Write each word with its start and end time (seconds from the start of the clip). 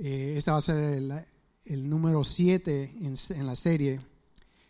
Eh, 0.00 0.34
este 0.36 0.52
va 0.52 0.58
a 0.58 0.60
ser 0.60 0.76
el, 1.64 1.90
número 1.90 2.22
7 2.22 2.98
en, 3.00 3.46
la 3.46 3.56
serie, 3.56 4.00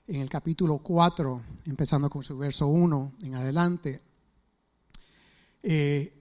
en 0.06 0.22
el 0.22 0.30
capítulo 0.30 0.78
4, 0.78 1.42
empezando 1.66 2.08
con 2.08 2.22
su 2.22 2.38
verso 2.38 2.68
1 2.68 3.12
en 3.24 3.34
adelante. 3.34 4.00
Eh, 5.62 6.14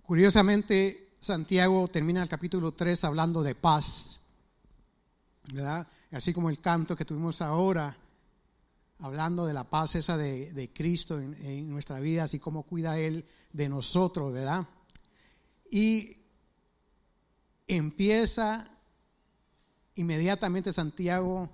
curiosamente, 0.00 1.16
Santiago 1.18 1.88
termina 1.88 2.22
el 2.22 2.28
capítulo 2.28 2.72
3 2.72 3.02
hablando 3.02 3.42
de 3.42 3.56
paz, 3.56 4.20
¿verdad? 5.52 5.88
Así 6.12 6.32
como 6.32 6.50
el 6.50 6.60
canto 6.60 6.94
que 6.94 7.04
tuvimos 7.04 7.42
ahora, 7.42 7.96
hablando 9.00 9.44
de 9.44 9.54
la 9.54 9.68
paz 9.68 9.96
esa 9.96 10.16
de, 10.16 10.70
Cristo 10.72 11.18
en, 11.18 11.34
en, 11.44 11.68
nuestra 11.68 11.98
vida, 11.98 12.24
así 12.24 12.38
como 12.38 12.62
cuida 12.62 12.96
Él 12.96 13.24
de 13.52 13.68
nosotros, 13.68 14.32
¿verdad? 14.32 14.68
Y 15.68 16.19
empieza 17.76 18.68
inmediatamente 19.94 20.72
Santiago 20.72 21.48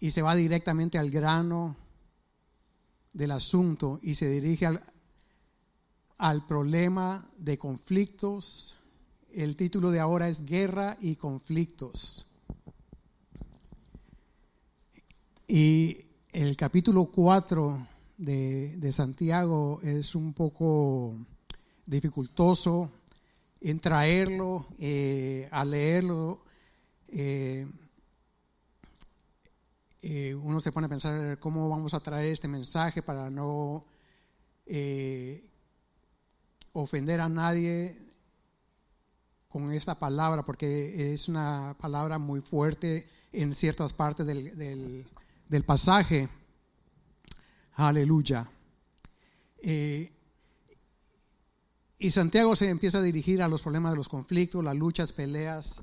y 0.00 0.10
se 0.10 0.20
va 0.20 0.34
directamente 0.34 0.98
al 0.98 1.10
grano 1.10 1.76
del 3.12 3.30
asunto 3.30 4.00
y 4.02 4.16
se 4.16 4.28
dirige 4.28 4.66
al, 4.66 4.82
al 6.18 6.44
problema 6.48 7.30
de 7.38 7.56
conflictos. 7.56 8.74
El 9.32 9.54
título 9.54 9.92
de 9.92 10.00
ahora 10.00 10.28
es 10.28 10.44
Guerra 10.44 10.96
y 11.00 11.14
conflictos. 11.14 12.26
Y 15.46 15.98
el 16.32 16.56
capítulo 16.56 17.04
4 17.06 17.86
de, 18.18 18.76
de 18.76 18.92
Santiago 18.92 19.80
es 19.84 20.16
un 20.16 20.32
poco 20.32 21.14
dificultoso 21.86 22.90
en 23.64 23.80
traerlo, 23.80 24.66
eh, 24.78 25.48
a 25.50 25.64
leerlo, 25.64 26.44
eh, 27.08 27.66
eh, 30.02 30.34
uno 30.34 30.60
se 30.60 30.70
pone 30.70 30.84
a 30.84 30.90
pensar 30.90 31.38
cómo 31.38 31.70
vamos 31.70 31.94
a 31.94 32.00
traer 32.00 32.32
este 32.32 32.46
mensaje 32.46 33.02
para 33.02 33.30
no 33.30 33.86
ofender 36.72 37.20
a 37.20 37.30
nadie 37.30 37.96
con 39.48 39.72
esta 39.72 39.98
palabra, 39.98 40.44
porque 40.44 41.14
es 41.14 41.28
una 41.30 41.74
palabra 41.80 42.18
muy 42.18 42.42
fuerte 42.42 43.08
en 43.32 43.54
ciertas 43.54 43.94
partes 43.94 44.26
del, 44.26 45.06
del 45.48 45.64
pasaje. 45.64 46.28
Aleluya. 47.76 48.46
Y 52.04 52.10
Santiago 52.10 52.54
se 52.54 52.68
empieza 52.68 52.98
a 52.98 53.02
dirigir 53.02 53.40
a 53.40 53.48
los 53.48 53.62
problemas 53.62 53.92
de 53.92 53.96
los 53.96 54.10
conflictos, 54.10 54.62
las 54.62 54.76
luchas, 54.76 55.14
peleas, 55.14 55.80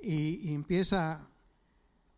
y, 0.00 0.54
empieza 0.54 1.28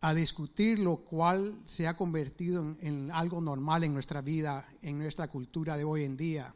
a 0.01 0.13
discutir 0.13 0.77
lo 0.77 0.97
cual 0.97 1.51
se 1.65 1.87
ha 1.87 1.97
convertido 1.97 2.75
en, 2.79 3.09
algo 3.09 3.41
normal 3.41 3.83
en 3.83 3.91
nuestra 3.95 4.21
vida, 4.21 4.67
en 4.83 4.99
nuestra 4.99 5.29
cultura 5.29 5.75
de 5.77 5.83
hoy 5.83 6.03
en 6.03 6.15
día. 6.15 6.53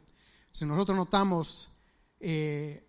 Si 0.52 0.66
nosotros 0.66 0.96
notamos, 0.96 1.70
eh, 2.20 2.86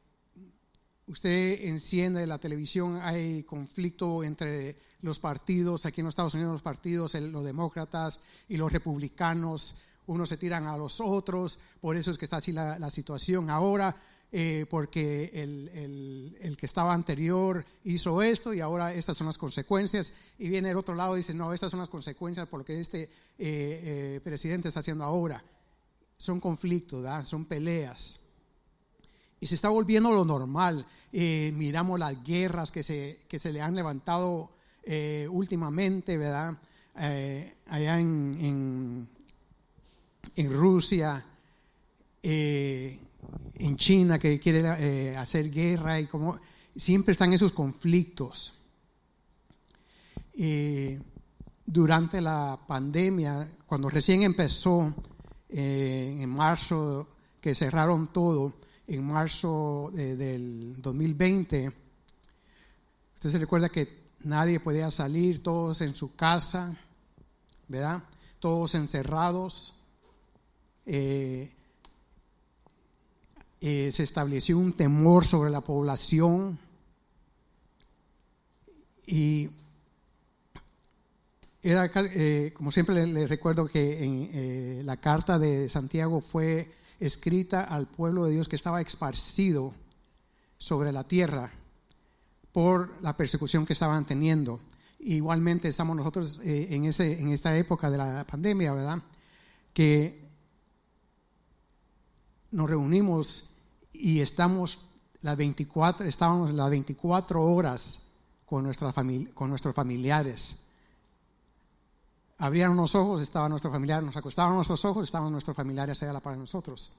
usted 1.08 1.66
enciende 1.66 2.28
la 2.28 2.38
televisión, 2.38 3.00
hay 3.02 3.42
conflicto 3.42 4.23
entre 4.23 4.78
los 5.02 5.20
partidos, 5.20 5.88
aquí 5.88 6.02
en 6.02 6.06
los 6.06 6.12
Estados 6.12 6.36
Unidos 6.36 6.54
los 6.54 6.62
partidos, 6.62 7.16
los 7.16 7.44
demócratas 7.44 8.20
y 8.48 8.58
los 8.58 8.72
republicanos, 8.72 9.73
unos 10.10 10.30
se 10.30 10.38
tiran 10.38 10.66
a 10.66 10.76
los 10.76 11.00
otros, 11.00 11.60
por 11.80 11.96
eso 11.96 12.10
es 12.10 12.18
que 12.18 12.26
está 12.26 12.38
así 12.38 12.52
la, 12.52 12.90
situación 12.90 13.52
ahora, 13.52 13.96
eh, 14.32 14.66
porque 14.68 15.30
el, 15.34 16.58
que 16.58 16.66
estaba 16.66 16.94
anterior 16.94 17.64
hizo 17.84 18.22
esto 18.24 18.54
y 18.54 18.60
ahora 18.60 18.92
estas 18.92 19.16
son 19.16 19.28
las 19.28 19.38
consecuencias, 19.38 20.14
y 20.40 20.50
viene 20.50 20.72
el 20.72 20.78
otro 20.78 20.96
lado 20.96 21.16
y 21.16 21.20
dice, 21.20 21.36
no, 21.36 21.54
estas 21.54 21.70
son 21.70 21.80
las 21.80 21.90
consecuencias 21.90 22.48
por 22.48 22.60
lo 22.60 22.66
que 22.66 22.80
este 22.80 23.04
eh, 23.04 23.10
eh, 23.38 24.22
presidente 24.24 24.68
está 24.68 24.80
haciendo 24.80 25.04
ahora. 25.04 25.44
Son 26.17 26.39
conflictos, 26.39 27.06
son 27.28 27.45
peleas. 27.45 28.20
Y 29.39 29.45
se 29.45 29.56
está 29.56 29.70
volviendo 29.70 30.12
lo 30.12 30.26
normal. 30.26 30.86
miramos 31.14 31.98
las 31.98 32.22
guerras 32.23 32.73
que 32.73 32.83
se, 32.83 33.20
que 33.30 33.39
se 33.39 33.54
le 33.54 33.62
han 33.62 33.76
levantado 33.76 34.52
últimamente, 35.30 36.17
¿verdad? 36.17 36.58
allá 36.95 38.00
en 38.02 39.08
Rusia, 40.48 41.26
eh, 42.22 43.00
en 43.56 43.76
China 43.76 44.20
que 44.20 44.40
quiere 44.40 44.62
eh, 44.80 45.16
hacer 45.16 45.50
guerra 45.50 46.00
y 46.00 46.06
como 46.06 46.40
siempre 46.76 47.14
están 47.14 47.34
esos 47.34 47.52
conflictos. 47.52 48.54
durante 51.66 52.22
la 52.22 52.58
pandemia, 52.68 53.48
cuando 53.68 53.90
recién 53.90 54.24
empezó, 54.24 54.96
eh, 55.50 56.18
en 56.20 56.30
marzo, 56.30 57.08
que 57.42 57.54
cerraron 57.54 58.12
todo, 58.14 58.56
en 58.88 59.06
marzo 59.06 59.92
del 59.94 60.82
2020, 60.82 61.72
usted 63.16 63.30
se 63.30 63.38
recuerda 63.38 63.70
que 63.70 64.00
nadie 64.22 64.60
podía 64.60 64.90
salir, 64.92 65.44
todos 65.44 65.82
en 65.82 65.94
su 65.94 66.16
casa, 66.16 66.76
¿verdad? 67.68 68.04
Todos 68.40 68.76
encerrados. 68.76 69.79
Eh, 70.92 71.48
eh, 73.61 73.92
se 73.92 74.02
estableció 74.02 74.58
un 74.58 74.73
temor 74.73 75.23
sobre 75.23 75.52
la 75.52 75.61
población 75.61 76.58
y 79.05 79.52
era, 81.61 81.92
eh, 81.94 82.54
como 82.55 82.72
siempre 82.72 83.05
les, 83.05 83.30
recuerdo 83.30 83.67
que 83.67 84.04
en, 84.04 84.83
la 84.83 84.98
carta 84.98 85.38
de 85.38 85.70
Santiago 85.70 86.22
fue 86.22 86.72
escrita 87.00 87.66
al 87.66 87.86
pueblo 87.86 88.26
de 88.26 88.32
Dios 88.32 88.48
que 88.48 88.56
estaba 88.56 88.82
esparcido 88.82 89.76
sobre 90.58 90.92
la 90.92 91.04
tierra 91.04 91.52
por 92.52 93.00
la 93.04 93.16
persecución 93.16 93.67
que 93.67 93.73
estaban 93.73 94.06
teniendo. 94.06 94.60
Igualmente 95.02 95.67
estamos 95.67 95.95
nosotros 95.95 96.39
en, 96.44 96.86
ese, 96.86 97.20
en 97.20 97.27
esta 97.27 97.56
época 97.56 97.92
de 97.92 97.98
la 98.00 98.26
pandemia, 98.26 98.73
¿verdad? 98.73 99.04
Que 99.71 100.29
nos 102.52 102.70
reunimos 102.70 103.55
y 103.92 104.21
estamos 104.21 104.80
las 105.21 105.36
24, 105.36 106.08
estábamos 106.08 106.54
las 106.54 106.70
24 106.70 107.42
horas 107.42 107.99
con, 108.45 108.64
nuestra 108.64 108.93
familia, 108.93 109.33
con 109.33 109.49
nuestros 109.49 109.76
familiares. 109.76 110.64
Abrían 112.38 112.76
los 112.76 112.95
ojos, 112.95 113.21
estaban 113.21 113.52
nuestros 113.52 113.73
familiares, 113.73 114.05
nos 114.05 114.15
acostaban 114.15 114.55
nuestros 114.55 114.83
ojos, 114.86 115.04
estaban 115.04 115.32
nuestros 115.32 115.55
familiares 115.55 116.02
allá 116.02 116.20
para 116.20 116.38
nosotros. 116.38 116.93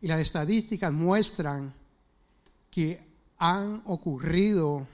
Y 0.00 0.08
las 0.08 0.18
estadísticas 0.18 0.92
muestran 0.92 1.72
que 2.70 3.06
han 3.38 3.82
ocurrido 3.86 4.86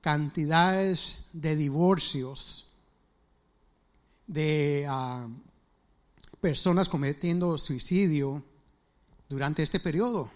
cantidades 0.00 1.26
de 1.32 1.56
divorcios, 1.56 2.70
de 4.26 4.86
ah, 4.88 5.28
personas 6.40 6.88
cometiendo 6.88 7.58
suicidio, 7.58 8.42
durante 9.32 9.62
este 9.62 9.80
periodo. 9.80 10.30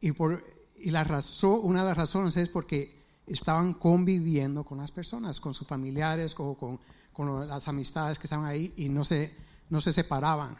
Y, 0.00 0.12
por, 0.12 0.42
y 0.78 0.90
la 0.90 1.04
razón, 1.04 1.60
una 1.62 1.82
de 1.82 1.88
las 1.88 1.96
razones 1.96 2.36
es 2.36 2.48
porque 2.48 2.98
estaban 3.26 3.74
conviviendo 3.74 4.64
con 4.64 4.78
las 4.78 4.90
personas, 4.90 5.40
con 5.40 5.54
sus 5.54 5.68
familiares, 5.68 6.34
con, 6.34 6.54
con, 6.54 6.80
con 7.12 7.46
las 7.46 7.68
amistades 7.68 8.18
que 8.18 8.26
estaban 8.26 8.46
ahí 8.46 8.72
y 8.76 8.88
no 8.88 9.04
se, 9.04 9.34
no 9.68 9.80
se 9.80 9.92
separaban. 9.92 10.56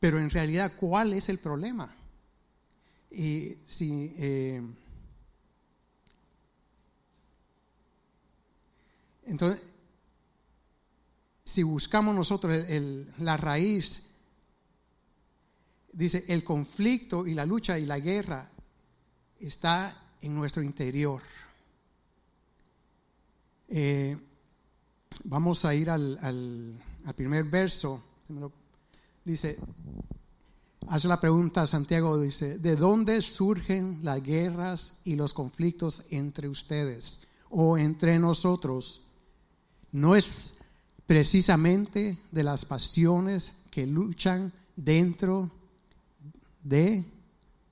Pero 0.00 0.18
en 0.18 0.30
realidad, 0.30 0.72
¿cuál 0.76 1.12
es 1.12 1.28
el 1.28 1.38
problema? 1.38 1.94
Y 3.10 3.56
si 3.64 4.12
eh, 4.16 4.62
entonces, 9.26 9.60
si 11.44 11.62
buscamos 11.62 12.14
nosotros 12.14 12.52
el, 12.68 13.10
la 13.18 13.36
raíz 13.36 14.13
dice, 15.94 16.24
el 16.28 16.44
conflicto 16.44 17.26
y 17.26 17.34
la 17.34 17.46
lucha 17.46 17.78
y 17.78 17.86
la 17.86 17.98
guerra 17.98 18.50
está 19.38 19.96
en 20.20 20.34
nuestro 20.34 20.62
interior. 20.62 21.22
Eh, 23.68 24.16
vamos 25.24 25.64
a 25.64 25.74
ir 25.74 25.90
al, 25.90 26.78
primer 27.16 27.44
verso. 27.44 28.02
Dice, 29.24 29.58
hace 30.88 31.08
la 31.08 31.20
pregunta 31.20 31.66
Santiago, 31.66 32.20
dice, 32.20 32.58
¿de 32.58 32.76
dónde 32.76 33.22
surgen 33.22 34.00
las 34.02 34.22
guerras 34.22 34.98
y 35.04 35.16
los 35.16 35.32
conflictos 35.32 36.04
entre 36.10 36.48
ustedes 36.48 37.22
o 37.50 37.78
entre 37.78 38.18
nosotros? 38.18 39.06
No 39.92 40.16
es 40.16 40.54
precisamente 41.06 42.18
de 42.32 42.42
las 42.42 42.64
pasiones 42.64 43.52
que 43.70 43.86
luchan 43.86 44.52
dentro 44.76 45.50
de 45.50 45.63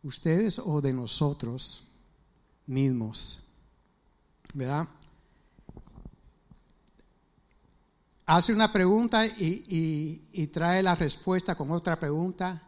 ustedes 0.02 0.58
o 0.58 0.80
de 0.80 0.92
nosotros. 0.92 1.88
mismos. 2.66 3.44
¿Verdad? 4.54 4.88
Hace 8.26 8.52
una 8.52 8.72
pregunta 8.72 9.26
y, 9.26 10.46
trae 10.52 10.82
la 10.82 10.94
respuesta 10.94 11.54
con 11.54 11.70
otra 11.70 11.98
pregunta 11.98 12.62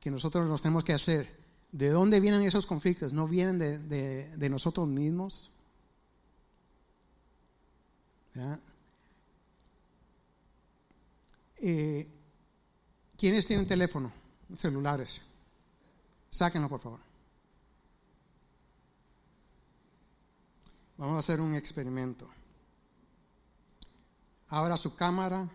que 0.00 0.10
nosotros 0.10 0.48
nos 0.48 0.62
tenemos 0.62 0.84
que 0.84 0.94
hacer. 0.94 1.38
¿De 1.70 1.90
dónde 1.90 2.18
vienen 2.18 2.46
esos 2.46 2.66
conflictos? 2.66 3.12
¿No 3.12 3.28
vienen 3.28 3.58
de, 3.58 4.48
nosotros 4.50 4.88
mismos? 4.88 5.52
Eh, 11.58 12.08
¿Quiénes 13.16 13.46
tienen 13.46 13.66
teléfono? 13.66 14.10
Celulares. 14.56 15.22
Sáquenlo, 16.30 16.68
por 16.68 16.80
favor. 16.80 17.00
Vamos 20.96 21.16
a 21.16 21.20
hacer 21.20 21.40
un 21.40 21.54
experimento. 21.54 22.28
Abra 24.48 24.76
su 24.76 24.94
cámara. 24.94 25.48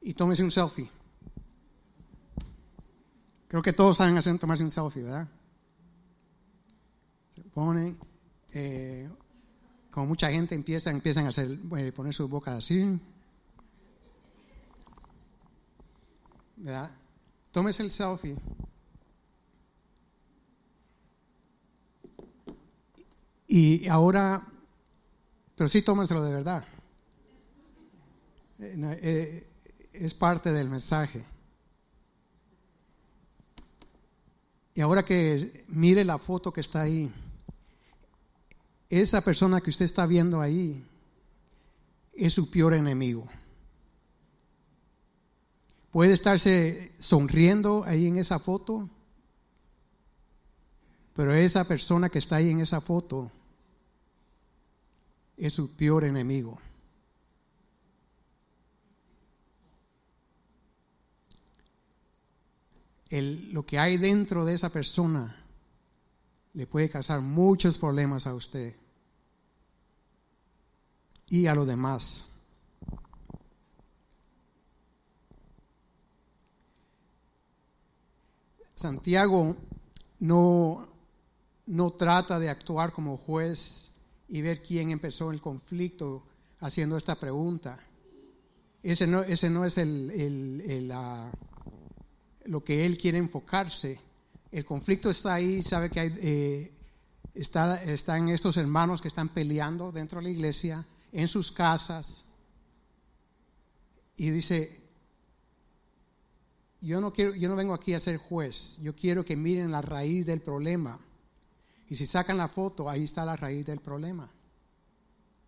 Y 0.00 0.12
tómese 0.12 0.42
un 0.42 0.50
selfie. 0.50 0.90
Creo 3.48 3.62
que 3.62 3.72
todos 3.72 3.96
saben 3.96 4.18
hacer 4.18 4.36
tomarse 4.38 4.64
un 4.64 4.70
selfie, 4.70 5.04
¿verdad? 5.04 5.28
Se 7.34 7.42
pone, 7.42 7.96
eh, 8.52 9.08
como 9.90 10.06
mucha 10.08 10.30
gente 10.30 10.54
empieza, 10.54 10.90
empiezan 10.90 11.26
a 11.26 11.28
hacer, 11.28 11.48
eh, 11.78 11.92
poner 11.92 12.12
su 12.12 12.28
boca 12.28 12.56
así. 12.56 13.00
Tómese 17.52 17.82
el 17.82 17.90
selfie. 17.90 18.36
Y 23.46 23.86
ahora, 23.88 24.44
pero 25.54 25.68
sí 25.68 25.82
tómenselo 25.82 26.24
de 26.24 26.32
verdad. 26.32 26.64
Eh, 28.58 28.98
eh, 29.02 29.46
es 29.92 30.14
parte 30.14 30.52
del 30.52 30.68
mensaje. 30.68 31.24
Y 34.74 34.80
ahora 34.80 35.04
que 35.04 35.64
mire 35.68 36.04
la 36.04 36.18
foto 36.18 36.52
que 36.52 36.60
está 36.60 36.82
ahí, 36.82 37.12
esa 38.90 39.20
persona 39.20 39.60
que 39.60 39.70
usted 39.70 39.84
está 39.84 40.06
viendo 40.06 40.40
ahí 40.40 40.84
es 42.12 42.32
su 42.32 42.50
peor 42.50 42.74
enemigo. 42.74 43.28
Puede 45.94 46.12
estarse 46.12 46.90
sonriendo 46.98 47.84
ahí 47.84 48.08
en 48.08 48.18
esa 48.18 48.40
foto, 48.40 48.90
pero 51.14 51.32
esa 51.32 51.62
persona 51.62 52.08
que 52.08 52.18
está 52.18 52.34
ahí 52.34 52.50
en 52.50 52.58
esa 52.58 52.80
foto 52.80 53.30
es 55.36 55.52
su 55.52 55.70
peor 55.76 56.02
enemigo. 56.02 56.58
lo 63.52 63.62
que 63.62 63.78
hay 63.78 63.96
dentro 63.96 64.44
de 64.44 64.54
esa 64.54 64.70
persona 64.70 65.36
le 66.54 66.66
puede 66.66 66.90
causar 66.90 67.20
muchos 67.20 67.78
problemas 67.78 68.26
a 68.26 68.34
usted 68.34 68.74
y 71.28 71.46
a 71.46 71.54
los 71.54 71.68
demás. 71.68 72.33
Santiago 78.84 79.56
no, 80.18 80.86
no 81.64 81.90
trata 81.92 82.38
de 82.38 82.50
actuar 82.50 82.92
como 82.92 83.16
juez 83.16 83.92
y 84.28 84.42
ver 84.42 84.62
quién 84.62 84.90
empezó 84.90 85.30
el 85.30 85.40
conflicto 85.40 86.22
haciendo 86.60 86.98
esta 86.98 87.14
pregunta. 87.14 87.82
Ese 88.82 89.06
no, 89.06 89.22
ese 89.22 89.48
no 89.48 89.64
es 89.64 89.78
el, 89.78 90.92
lo 92.44 92.62
que 92.62 92.84
él 92.84 92.98
quiere 92.98 93.16
enfocarse. 93.16 93.98
El 94.52 94.66
conflicto 94.66 95.08
está 95.08 95.32
ahí, 95.32 95.62
sabe 95.62 95.88
que 95.88 96.00
hay, 96.00 96.14
eh, 96.18 96.72
está, 97.34 97.82
están 97.84 98.28
estos 98.28 98.58
hermanos 98.58 99.00
que 99.00 99.08
están 99.08 99.30
peleando 99.30 99.92
dentro 99.92 100.18
de 100.18 100.24
la 100.24 100.30
iglesia, 100.30 100.84
en 101.10 101.28
sus 101.28 101.50
casas, 101.50 102.26
y 104.18 104.28
dice, 104.28 104.83
yo 106.84 107.00
no, 107.00 107.12
quiero, 107.14 107.34
yo 107.34 107.48
no 107.48 107.56
vengo 107.56 107.72
aquí 107.72 107.94
a 107.94 108.00
ser 108.00 108.18
juez, 108.18 108.78
yo 108.82 108.94
quiero 108.94 109.24
que 109.24 109.36
miren 109.36 109.70
la 109.70 109.80
raíz 109.80 110.26
del 110.26 110.42
problema. 110.42 111.00
Y 111.88 111.94
si 111.94 112.04
sacan 112.04 112.36
la 112.36 112.48
foto, 112.48 112.90
ahí 112.90 113.04
está 113.04 113.24
la 113.24 113.36
raíz 113.36 113.64
del 113.64 113.80
problema. 113.80 114.30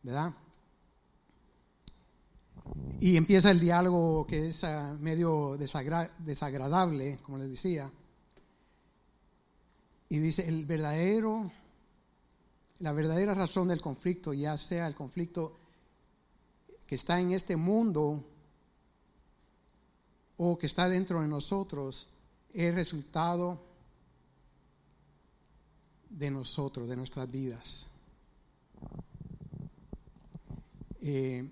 ¿Verdad? 0.03 0.35
Y 3.01 3.19
empieza 3.19 3.51
el 3.51 3.61
diálogo 3.61 4.27
que 4.27 4.49
es 4.49 4.65
ah, 4.65 4.97
medio 4.99 5.59
desagradable, 5.59 7.19
como 7.23 7.37
les 7.37 7.51
decía. 7.51 7.93
Y 10.09 10.19
dice, 10.19 10.49
el 10.49 10.65
verdadero, 10.65 11.51
la 12.79 12.93
verdadera 12.93 13.35
razón 13.35 13.69
del 13.69 13.83
conflicto, 13.83 14.33
ya 14.33 14.57
sea 14.57 14.87
el 14.87 14.95
conflicto 14.95 15.53
que 16.87 16.95
está 16.95 17.21
en 17.21 17.33
este 17.33 17.57
mundo 17.57 18.25
o 20.37 20.59
que 20.59 20.67
está 20.67 20.89
dentro 20.89 21.21
de 21.23 21.29
nosotros, 21.29 22.09
es 22.53 22.75
resultado 22.75 23.61
de 26.11 26.31
nosotros, 26.31 26.89
de 26.89 26.97
nuestras 26.97 27.31
vidas. 27.31 27.87
Eh, 31.01 31.49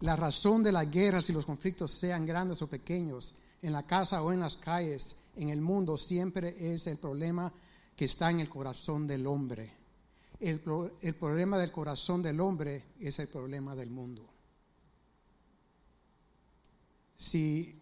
la 0.00 0.16
razón 0.16 0.62
de 0.62 0.72
las 0.72 0.90
guerras 0.90 1.28
y 1.28 1.32
los 1.32 1.44
conflictos, 1.44 1.92
sean 1.92 2.26
grandes 2.26 2.62
o 2.62 2.66
pequeños, 2.66 3.34
en 3.62 3.72
la 3.72 3.84
casa 3.84 4.22
o 4.22 4.32
en 4.32 4.40
las 4.40 4.56
calles, 4.56 5.16
en 5.36 5.48
el 5.48 5.60
mundo, 5.60 5.98
siempre 5.98 6.72
es 6.72 6.86
el 6.86 6.98
problema 6.98 7.52
que 7.96 8.04
está 8.04 8.30
en 8.30 8.40
el 8.40 8.48
corazón 8.48 9.06
del 9.06 9.26
hombre. 9.26 9.72
El, 10.38 10.60
problema 10.60 11.58
del 11.58 11.72
corazón 11.72 12.22
del 12.22 12.40
hombre 12.40 12.84
es 13.00 13.18
el 13.18 13.26
problema 13.26 13.74
del 13.74 13.90
mundo. 13.90 14.24
Si 17.18 17.74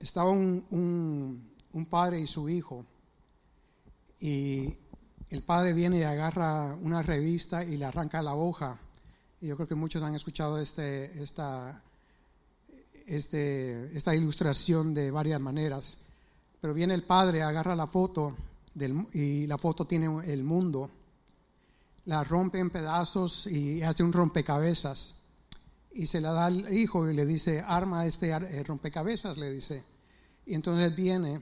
estaba 0.00 0.30
un 0.30 1.50
un 1.72 1.86
padre 1.86 2.20
y 2.20 2.26
su 2.26 2.48
hijo. 2.48 2.84
Y 4.18 4.74
el 5.30 5.42
padre 5.42 5.72
viene 5.72 5.98
y 5.98 6.02
agarra 6.02 6.74
una 6.82 7.02
revista 7.02 7.64
y 7.64 7.76
le 7.76 7.84
arranca 7.84 8.22
la 8.22 8.34
hoja. 8.34 8.78
Y 9.40 9.46
yo 9.46 9.56
creo 9.56 9.68
que 9.68 9.74
muchos 9.74 10.02
han 10.02 10.14
escuchado 10.14 10.58
este, 10.58 11.22
esta, 11.22 11.82
este, 13.06 13.96
esta 13.96 14.14
ilustración 14.14 14.92
de 14.92 15.10
varias 15.10 15.40
maneras. 15.40 15.98
Pero 16.60 16.74
viene 16.74 16.94
el 16.94 17.04
padre, 17.04 17.42
agarra 17.42 17.74
la 17.74 17.86
foto 17.86 18.36
del, 18.74 19.06
y 19.14 19.46
la 19.46 19.56
foto 19.56 19.86
tiene 19.86 20.06
el 20.30 20.44
mundo. 20.44 20.90
La 22.04 22.24
rompe 22.24 22.58
en 22.58 22.70
pedazos 22.70 23.46
y 23.46 23.82
hace 23.82 24.02
un 24.02 24.12
rompecabezas. 24.12 25.19
Y 25.92 26.06
se 26.06 26.20
la 26.20 26.32
da 26.32 26.46
al 26.46 26.72
hijo 26.72 27.10
y 27.10 27.14
le 27.14 27.26
dice, 27.26 27.64
arma 27.66 28.06
este 28.06 28.30
eh, 28.30 28.62
rompecabezas, 28.62 29.36
le 29.36 29.52
dice. 29.52 29.82
Y 30.46 30.54
entonces 30.54 30.94
viene 30.94 31.40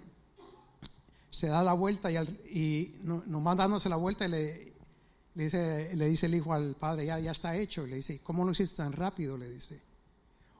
se 1.30 1.48
da 1.48 1.62
la 1.62 1.72
vuelta 1.72 2.10
y, 2.10 2.16
y 2.16 3.00
nomás 3.02 3.56
dándose 3.56 3.88
la 3.88 3.96
vuelta 3.96 4.26
le, 4.26 4.72
le, 5.34 5.44
dice, 5.44 5.94
le 5.94 6.08
dice 6.08 6.26
el 6.26 6.34
hijo 6.34 6.52
al 6.52 6.74
padre, 6.74 7.06
ya, 7.06 7.18
ya 7.18 7.32
está 7.32 7.56
hecho. 7.56 7.86
le 7.86 7.96
dice, 7.96 8.20
¿cómo 8.22 8.44
lo 8.44 8.52
hiciste 8.52 8.76
tan 8.76 8.92
rápido? 8.92 9.36
Le 9.36 9.48
dice. 9.48 9.80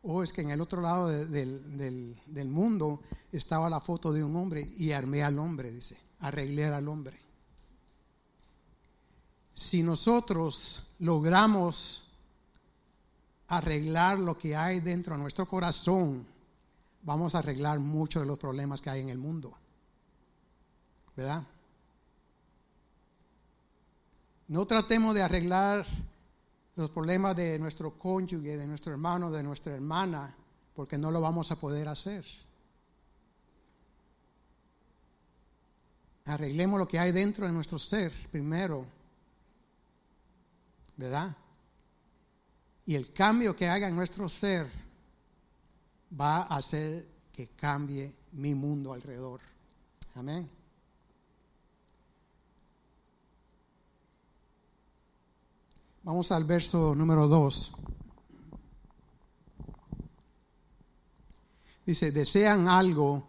O 0.03 0.23
es 0.23 0.33
que 0.33 0.43
en 0.43 0.51
el 0.51 0.61
otro 0.61 0.81
lado 0.81 1.09
del, 1.09 2.17
del, 2.27 2.49
mundo 2.49 3.03
estaba 3.33 3.69
la 3.69 3.81
foto 3.81 4.13
de 4.13 4.23
un 4.23 4.37
hombre 4.37 4.67
y 4.77 4.93
armé 4.93 5.25
al 5.25 5.39
hombre, 5.39 5.73
dice, 5.73 5.99
arreglé 6.21 6.67
al 6.67 6.87
hombre. 6.87 7.19
Si 9.55 9.83
nosotros 9.83 10.93
logramos 11.01 12.08
arreglar 13.49 14.19
lo 14.19 14.39
que 14.39 14.55
hay 14.55 14.81
dentro 14.81 15.15
de 15.17 15.23
nuestro 15.23 15.47
corazón, 15.47 16.27
vamos 17.03 17.35
a 17.35 17.39
arreglar 17.39 17.79
muchos 17.81 18.23
de 18.23 18.27
los 18.27 18.39
problemas 18.39 18.81
que 18.81 18.91
hay 18.91 19.01
en 19.01 19.09
el 19.09 19.19
mundo. 19.19 19.57
¿verdad? 21.19 21.43
No 24.47 24.65
tratemos 24.67 25.17
de 25.17 25.23
arreglar 25.23 25.85
los 26.77 26.93
problemas 26.93 27.35
de 27.35 27.59
nuestro 27.59 27.99
cónyuge, 27.99 28.57
de 28.57 28.69
nuestro 28.69 28.93
hermano, 28.93 29.29
de 29.33 29.43
nuestra 29.43 29.75
hermana, 29.75 30.33
porque 30.77 30.97
no 30.97 31.11
lo 31.11 31.21
vamos 31.21 31.51
a 31.51 31.57
poder 31.57 31.89
hacer. 31.89 32.25
Arreglemos 36.27 36.79
lo 36.79 36.87
que 36.87 37.01
hay 37.01 37.11
dentro 37.11 37.49
de 37.49 37.53
nuestro 37.53 37.81
ser 37.81 38.13
primero, 38.31 38.87
¿verdad? 40.97 41.37
Y 42.89 42.95
el 42.95 43.13
cambio 43.13 43.55
que 43.55 43.69
haga 43.69 43.87
en 43.87 43.95
nuestro 43.95 44.31
ser 44.31 44.67
va 46.19 46.39
a 46.45 46.57
hacer 46.57 47.07
que 47.31 47.49
cambie 47.49 48.17
mi 48.33 48.55
mundo 48.55 48.95
alrededor. 48.95 49.43
Amén. 50.15 50.49
Vamos 56.03 56.33
al 56.33 56.45
verso 56.45 56.95
número 56.95 57.29
2. 57.29 57.73
Dice, 61.85 62.11
desean 62.11 62.69
algo 62.69 63.29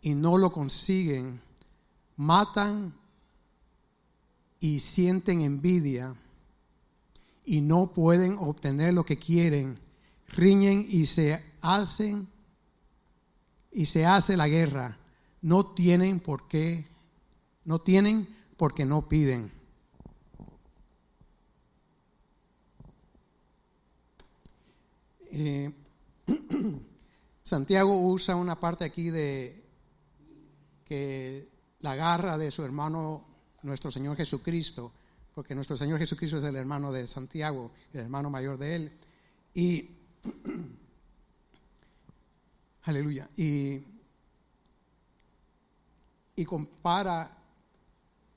y 0.00 0.14
no 0.14 0.38
lo 0.38 0.50
consiguen, 0.50 1.42
matan 2.16 2.94
y 4.60 4.80
sienten 4.80 5.42
envidia 5.42 6.16
y 7.44 7.60
no 7.60 7.92
pueden 7.92 8.36
obtener 8.38 8.94
lo 8.94 9.04
que 9.04 9.18
quieren, 9.18 9.78
riñen 10.28 10.86
y 10.88 11.06
se 11.06 11.42
hacen 11.60 12.28
y 13.70 13.86
se 13.86 14.06
hace 14.06 14.36
la 14.36 14.48
guerra. 14.48 14.98
No 15.42 15.74
tienen 15.74 16.20
por 16.20 16.48
qué, 16.48 16.86
no 17.64 17.80
tienen 17.80 18.28
porque 18.56 18.86
no 18.86 19.08
piden. 19.08 19.52
Eh, 25.32 25.72
Santiago 27.42 27.94
usa 27.94 28.36
una 28.36 28.58
parte 28.58 28.84
aquí 28.84 29.10
de 29.10 29.64
que 30.84 31.48
la 31.80 31.96
garra 31.96 32.38
de 32.38 32.50
su 32.50 32.64
hermano, 32.64 33.24
nuestro 33.62 33.90
Señor 33.90 34.16
Jesucristo, 34.16 34.92
porque 35.34 35.54
nuestro 35.54 35.76
Señor 35.76 35.98
Jesucristo 35.98 36.38
es 36.38 36.44
el 36.44 36.54
hermano 36.54 36.92
de 36.92 37.06
Santiago, 37.06 37.72
el 37.92 38.00
hermano 38.00 38.30
mayor 38.30 38.56
de 38.56 38.76
él. 38.76 38.92
Y, 39.52 39.90
aleluya, 42.84 43.28
y, 43.36 43.82
compara 46.46 47.36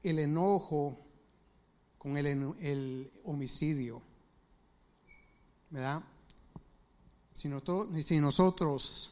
el 0.01 0.19
enojo 0.19 0.97
con 1.97 2.17
el, 2.17 3.11
homicidio, 3.25 4.01
¿verdad? 5.69 6.01
Si 7.33 8.19
nosotros, 8.19 9.11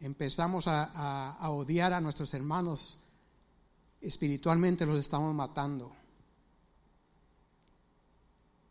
empezamos 0.00 0.66
a, 0.68 1.50
odiar 1.50 1.92
a 1.92 2.00
nuestros 2.00 2.32
hermanos, 2.32 2.97
espiritualmente 4.00 4.86
los 4.86 4.98
estamos 4.98 5.34
matando. 5.34 5.92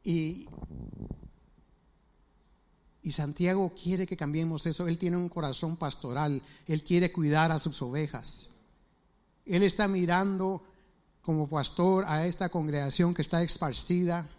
Y, 0.03 0.47
y 3.01 3.11
Santiago 3.11 3.73
quiere 3.81 4.05
que 4.05 4.17
cambiemos 4.17 4.65
eso. 4.65 4.87
Él 4.87 4.97
tiene 4.97 5.17
un 5.17 5.29
corazón 5.29 5.77
pastoral. 5.77 6.41
Él 6.65 6.83
quiere 6.83 7.11
cuidar 7.11 7.51
a 7.51 7.59
sus 7.59 7.81
ovejas. 7.81 8.51
Él 9.45 9.63
está 9.63 9.87
mirando 9.87 10.63
como 11.21 11.49
pastor 11.49 12.05
a 12.07 12.25
esta 12.25 12.49
congregación 12.49 13.13
que 13.13 13.21
está 13.21 13.43
esparcida 13.43 14.29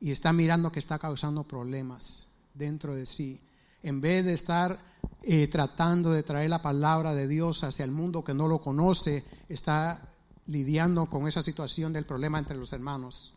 y 0.00 0.10
está 0.10 0.32
mirando 0.32 0.72
que 0.72 0.80
está 0.80 0.98
causando 0.98 1.44
problemas 1.44 2.28
dentro 2.54 2.94
de 2.94 3.06
sí. 3.06 3.40
En 3.84 4.00
vez 4.00 4.24
de 4.24 4.32
estar 4.32 4.82
eh, 5.22 5.46
tratando 5.48 6.10
de 6.10 6.22
traer 6.22 6.48
la 6.48 6.62
palabra 6.62 7.14
de 7.14 7.28
Dios 7.28 7.64
hacia 7.64 7.84
el 7.84 7.90
mundo 7.90 8.24
que 8.24 8.32
no 8.32 8.48
lo 8.48 8.58
conoce, 8.58 9.22
está 9.50 10.08
lidiando 10.46 11.04
con 11.04 11.28
esa 11.28 11.42
situación 11.42 11.92
del 11.92 12.06
problema 12.06 12.38
entre 12.38 12.56
los 12.56 12.72
hermanos. 12.72 13.34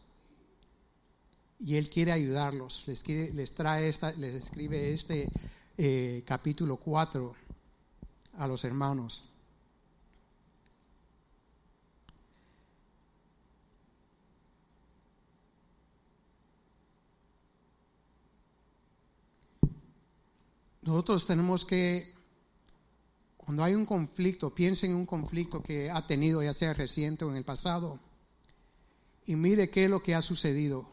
Y 1.60 1.75
Él 1.75 1.89
quiere 1.89 2.13
ayudarlos, 2.13 2.86
les, 2.88 3.54
trae 3.54 3.89
esta, 3.89 4.13
les 4.13 4.36
escribe 4.36 4.94
este 4.94 5.30
eh, 5.77 6.24
capítulo 6.25 6.77
4 6.77 7.36
a 8.38 8.48
los 8.48 8.63
hermanos. 8.63 9.25
Nosotros 20.88 21.27
tenemos 21.27 21.65
que, 21.65 22.13
cuando 23.36 23.62
hay 23.62 23.75
un 23.75 23.86
conflicto, 23.86 24.56
piensen 24.56 24.91
en 24.91 24.98
un 24.98 25.06
conflicto 25.06 25.62
que 25.62 25.91
ha 25.91 26.08
tenido, 26.08 26.41
ya 26.41 26.53
sea 26.53 26.74
reciente 26.74 27.25
o 27.25 27.29
en 27.29 27.36
el 27.36 27.44
pasado, 27.44 28.00
y 29.25 29.36
mire 29.36 29.70
qué 29.70 29.84
es 29.84 29.89
lo 29.89 30.01
que 30.01 30.15
ha 30.15 30.22
sucedido. 30.22 30.89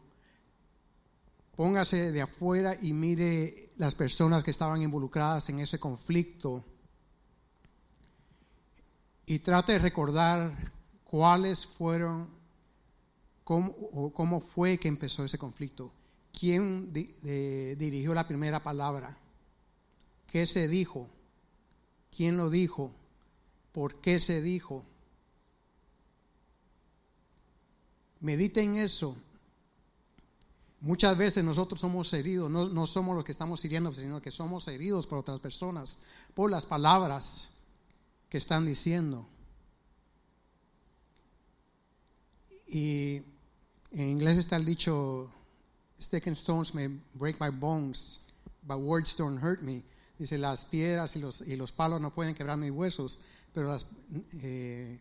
Póngase 1.55 2.11
de 2.11 2.23
afuera 2.23 2.77
y 2.83 2.93
mire 2.93 3.71
las 3.77 3.95
personas 3.95 4.43
que 4.43 4.51
estaban 4.51 4.83
involucradas 4.83 5.49
en 5.49 5.61
ese 5.61 5.79
conflicto 5.79 6.65
y 9.27 9.39
trate 9.39 9.75
de 9.75 9.79
recordar 9.79 10.73
cuáles 11.05 11.67
fueron, 11.67 12.29
cómo, 13.45 13.73
o 13.93 14.13
cómo 14.13 14.41
fue 14.41 14.77
que 14.77 14.89
empezó 14.89 15.25
ese 15.25 15.39
conflicto, 15.39 15.93
quién 16.37 16.93
dirigió 16.93 18.13
la 18.13 18.27
primera 18.27 18.61
palabra 18.61 19.21
¿Qué 20.35 20.47
se 20.47 20.67
dijo? 20.67 21.09
¿Quién 22.11 22.37
lo 22.37 22.50
dijo? 22.50 22.91
¿Por 23.71 24.00
qué 24.00 24.19
se 24.19 24.43
dijo? 24.43 24.85
Mediten 28.19 28.75
eso. 28.75 29.14
Muchas 30.81 31.17
veces 31.17 31.45
nosotros 31.45 31.81
somos 31.81 32.12
heridos, 32.14 32.50
no, 32.50 32.87
somos 32.88 33.14
los 33.14 33.25
que 33.25 33.31
estamos 33.31 33.64
hiriendo, 33.64 33.95
sino 33.95 34.21
que 34.21 34.33
somos 34.33 34.67
heridos 34.67 35.07
por 35.07 35.19
otras 35.19 35.38
personas, 35.38 36.00
por 36.35 36.50
las 36.50 36.67
palabras 36.67 37.50
que 38.29 38.38
están 38.38 38.67
diciendo. 38.67 39.25
Y 42.67 43.23
en 43.93 44.09
inglés 44.09 44.38
está 44.38 44.57
el 44.57 44.64
dicho, 44.64 45.31
sticking 46.03 46.33
stones 46.33 46.75
may 46.75 46.88
break 47.14 47.41
my 47.41 47.50
bones, 47.50 48.21
but 48.64 48.81
words 48.81 49.14
don't 49.17 49.41
hurt 49.41 49.62
me. 49.62 49.85
Dice, 50.18 50.38
las 50.38 50.64
piedras 50.64 51.16
y 51.16 51.18
los, 51.18 51.40
y 51.40 51.56
los 51.56 51.73
palos 51.73 52.00
no 52.00 52.14
pueden 52.14 52.35
quebrar 52.35 52.56
mis 52.56 52.71
huesos, 52.71 53.18
pero 53.52 53.68
las, 53.68 53.87
eh, 54.42 55.00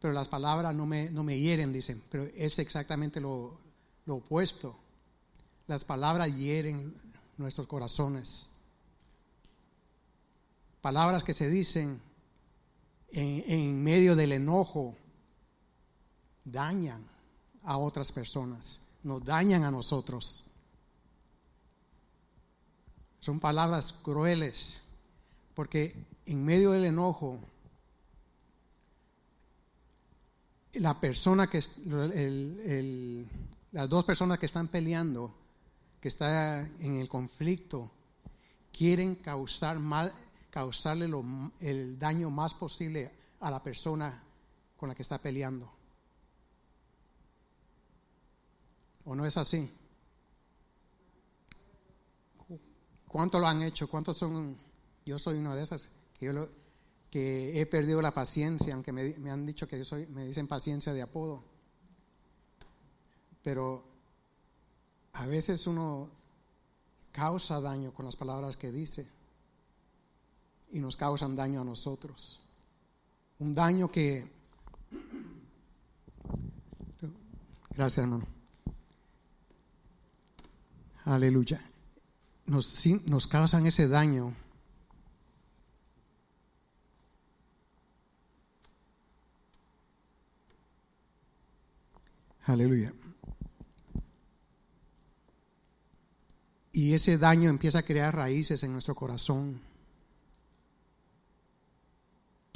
pero 0.00 0.12
las 0.12 0.28
palabras 0.28 0.74
no 0.74 0.86
me, 0.86 1.10
no 1.10 1.22
me 1.22 1.38
hieren, 1.38 1.72
dicen. 1.72 2.02
Pero 2.10 2.24
es 2.34 2.58
exactamente 2.58 3.20
lo, 3.20 3.58
lo 4.06 4.16
opuesto. 4.16 4.78
Las 5.66 5.84
palabras 5.84 6.34
hieren 6.36 6.94
nuestros 7.36 7.66
corazones. 7.66 8.48
Palabras 10.80 11.22
que 11.22 11.34
se 11.34 11.50
dicen 11.50 12.00
en, 13.10 13.44
en 13.46 13.84
medio 13.84 14.16
del 14.16 14.32
enojo 14.32 14.96
dañan 16.44 17.06
a 17.64 17.76
otras 17.78 18.12
personas, 18.12 18.80
nos 19.02 19.24
dañan 19.24 19.64
a 19.64 19.70
nosotros. 19.70 20.45
Son 23.26 23.40
palabras 23.40 23.92
crueles, 23.92 24.82
porque 25.52 25.96
en 26.26 26.44
medio 26.44 26.70
del 26.70 26.84
enojo, 26.84 27.40
la 30.74 31.00
persona 31.00 31.48
que, 31.48 31.60
las 33.72 33.88
dos 33.88 34.04
personas 34.04 34.38
que 34.38 34.46
están 34.46 34.68
peleando, 34.68 35.34
que 36.00 36.06
están 36.06 36.72
en 36.78 37.00
el 37.00 37.08
conflicto, 37.08 37.90
quieren 38.70 39.16
causar 39.16 39.80
mal, 39.80 40.12
causarle 40.50 41.10
el 41.58 41.98
daño 41.98 42.30
más 42.30 42.54
posible 42.54 43.10
a 43.40 43.50
la 43.50 43.60
persona 43.60 44.22
con 44.76 44.88
la 44.88 44.94
que 44.94 45.02
está 45.02 45.18
peleando. 45.18 45.68
¿O 49.04 49.16
no 49.16 49.26
es 49.26 49.36
así? 49.36 49.68
¿Cuántos 53.08 53.40
lo 53.40 53.46
han 53.46 53.62
hecho? 53.62 53.88
¿Cuántos 53.88 54.16
son? 54.16 54.56
Yo 55.04 55.18
soy 55.18 55.38
una 55.38 55.54
de 55.54 55.62
esas 55.62 55.90
que, 56.18 56.26
yo 56.26 56.48
que 57.10 57.60
he 57.60 57.66
perdido 57.66 58.02
la 58.02 58.12
paciencia, 58.12 58.74
aunque 58.74 58.92
me, 58.92 59.30
han 59.30 59.46
dicho 59.46 59.68
que 59.68 59.78
yo 59.78 59.84
soy, 59.84 60.06
me 60.08 60.26
dicen 60.26 60.48
paciencia 60.48 60.92
de 60.92 61.02
apodo. 61.02 61.42
Pero 63.42 63.84
a 65.12 65.26
veces 65.26 65.66
uno 65.66 66.08
causa 67.12 67.60
daño 67.60 67.94
con 67.94 68.04
las 68.04 68.16
palabras 68.16 68.56
que 68.56 68.72
dice 68.72 69.08
y 70.72 70.80
nos 70.80 70.96
causan 70.96 71.36
daño 71.36 71.60
a 71.60 71.64
nosotros. 71.64 72.40
Un 73.38 73.54
daño 73.54 73.90
que... 73.90 74.28
Gracias, 77.70 77.98
hermano. 77.98 78.26
Aleluya 81.04 81.60
nos, 82.46 82.86
nos 83.06 83.26
causan 83.26 83.66
ese 83.66 83.88
daño. 83.88 84.34
Aleluya. 92.44 92.92
Y 96.72 96.94
ese 96.94 97.18
daño 97.18 97.50
empieza 97.50 97.78
a 97.78 97.82
crear 97.82 98.14
raíces 98.14 98.62
en 98.62 98.72
nuestro 98.72 98.94
corazón. 98.94 99.60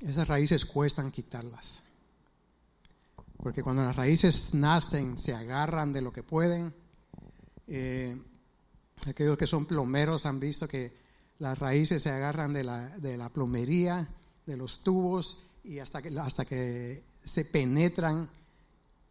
Esas 0.00 0.28
raíces 0.28 0.64
cuestan 0.64 1.10
quitarlas. 1.10 1.82
Porque 3.38 3.62
cuando 3.62 3.82
las 3.82 3.96
raíces 3.96 4.54
nacen, 4.54 5.18
se 5.18 5.34
agarran 5.34 5.92
de 5.92 6.02
lo 6.02 6.12
que 6.12 6.22
pueden. 6.22 6.74
Eh, 7.66 8.16
aquellos 9.06 9.38
que 9.38 9.46
son 9.46 9.66
plomeros 9.66 10.26
han 10.26 10.40
visto 10.40 10.68
que 10.68 10.92
las 11.38 11.58
raíces 11.58 12.02
se 12.02 12.10
agarran 12.10 12.52
de 12.52 12.64
la, 12.64 12.88
de 12.98 13.16
la 13.16 13.30
plomería, 13.30 14.08
de 14.46 14.56
los 14.56 14.82
tubos, 14.82 15.46
y 15.64 15.78
hasta 15.78 16.02
que, 16.02 16.18
hasta 16.18 16.44
que 16.44 17.04
se 17.22 17.44
penetran, 17.44 18.28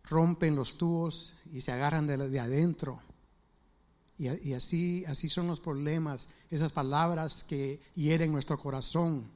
rompen 0.03 0.55
los 0.55 0.77
tubos 0.77 1.36
y 1.51 1.62
se 1.62 1.72
agarran 1.72 2.08
de, 2.08 2.17
de 2.17 2.39
adentro. 2.39 3.01
Y, 4.17 4.51
así, 4.51 5.05
así 5.08 5.29
son 5.29 5.48
los 5.48 5.62
problemas, 5.62 6.27
esas 6.51 6.74
palabras 6.74 7.46
que 7.46 7.81
hieren 7.96 8.34
nuestro 8.34 8.60
corazón 8.60 9.31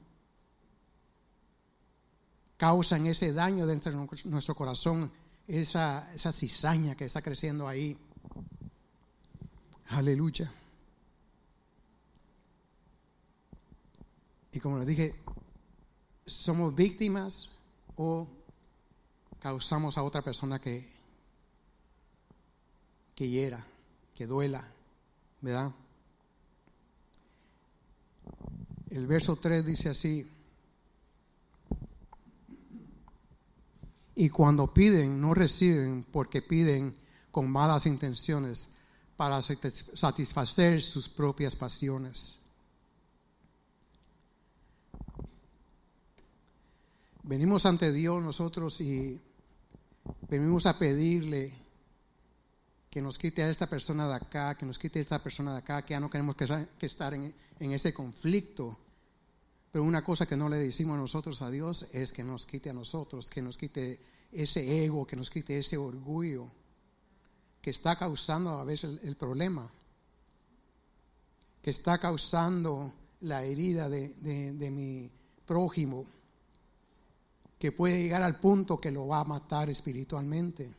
causan 2.58 3.06
ese 3.06 3.32
daño 3.32 3.66
dentro 3.66 3.92
de 3.92 4.08
nuestro 4.26 4.54
corazón, 4.54 5.10
esa, 5.48 6.12
esa 6.12 6.32
cizaña 6.32 6.94
que 6.96 7.06
está 7.06 7.22
creciendo 7.22 7.66
ahí. 7.66 7.96
Aleluya. 9.88 10.52
Y 14.52 14.60
como 14.60 14.78
les 14.78 14.86
dije, 14.86 15.14
somos 16.26 16.74
víctimas 16.74 17.50
o 17.96 18.28
causamos 19.40 19.98
a 19.98 20.02
otra 20.02 20.22
persona 20.22 20.60
que, 20.60 20.88
que 23.14 23.28
hiera, 23.28 23.64
que 24.14 24.26
duela, 24.26 24.64
¿verdad? 25.40 25.72
El 28.90 29.06
verso 29.06 29.36
3 29.36 29.64
dice 29.66 29.88
así, 29.90 30.26
Y 34.16 34.28
cuando 34.28 34.72
piden, 34.72 35.20
no 35.20 35.34
reciben 35.34 36.04
porque 36.04 36.40
piden 36.40 36.94
con 37.30 37.50
malas 37.50 37.86
intenciones 37.86 38.68
para 39.16 39.40
satisfacer 39.42 40.82
sus 40.82 41.08
propias 41.08 41.54
pasiones. 41.54 42.40
Venimos 47.22 47.64
ante 47.64 47.92
Dios 47.92 48.22
nosotros 48.22 48.80
y 48.80 49.20
venimos 50.28 50.66
a 50.66 50.78
pedirle 50.78 51.54
que 52.90 53.00
nos 53.00 53.18
quite 53.18 53.42
a 53.42 53.50
esta 53.50 53.66
persona 53.66 54.06
de 54.06 54.14
acá, 54.14 54.54
que 54.54 54.66
nos 54.66 54.78
quite 54.78 54.98
a 54.98 55.02
esta 55.02 55.22
persona 55.22 55.52
de 55.52 55.58
acá, 55.58 55.84
que 55.84 55.94
ya 55.94 56.00
no 56.00 56.10
queremos 56.10 56.36
que, 56.36 56.86
estar 56.86 57.14
en, 57.14 57.34
en 57.58 57.72
ese 57.72 57.94
conflicto 57.94 58.78
pero 59.74 59.82
una 59.82 60.04
cosa 60.04 60.24
que 60.24 60.36
no 60.36 60.48
le 60.48 60.56
decimos 60.56 60.96
nosotros 60.96 61.42
a 61.42 61.50
Dios 61.50 61.88
es 61.92 62.12
que 62.12 62.22
nos 62.22 62.46
quite 62.46 62.70
a 62.70 62.72
nosotros, 62.72 63.28
que 63.28 63.42
nos 63.42 63.58
quite 63.58 63.98
ese 64.30 64.84
ego, 64.84 65.04
que 65.04 65.16
nos 65.16 65.30
quite 65.30 65.58
ese 65.58 65.76
orgullo 65.76 66.48
que 67.64 67.70
está 67.70 67.96
causando 67.96 68.50
a 68.50 68.64
veces 68.64 69.02
el, 69.04 69.16
problema, 69.16 69.66
que 71.62 71.70
está 71.70 71.96
causando 71.96 72.92
la 73.22 73.42
herida 73.42 73.88
de, 73.88 74.10
de 74.52 74.70
mi 74.70 75.10
prójimo, 75.46 76.04
que 77.58 77.72
puede 77.72 78.02
llegar 78.02 78.20
al 78.20 78.38
punto 78.38 78.76
que 78.76 78.90
lo 78.90 79.06
va 79.06 79.20
a 79.20 79.24
matar 79.24 79.70
espiritualmente. 79.70 80.74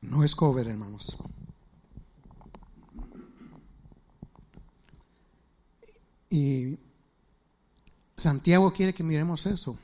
No 0.00 0.24
es 0.24 0.34
cover, 0.34 0.66
hermanos. 0.66 1.16
Y 6.30 6.85
Santiago 8.16 8.72
quiere 8.72 8.94
que 8.94 9.04
miremos 9.04 9.44
eso, 9.44 9.78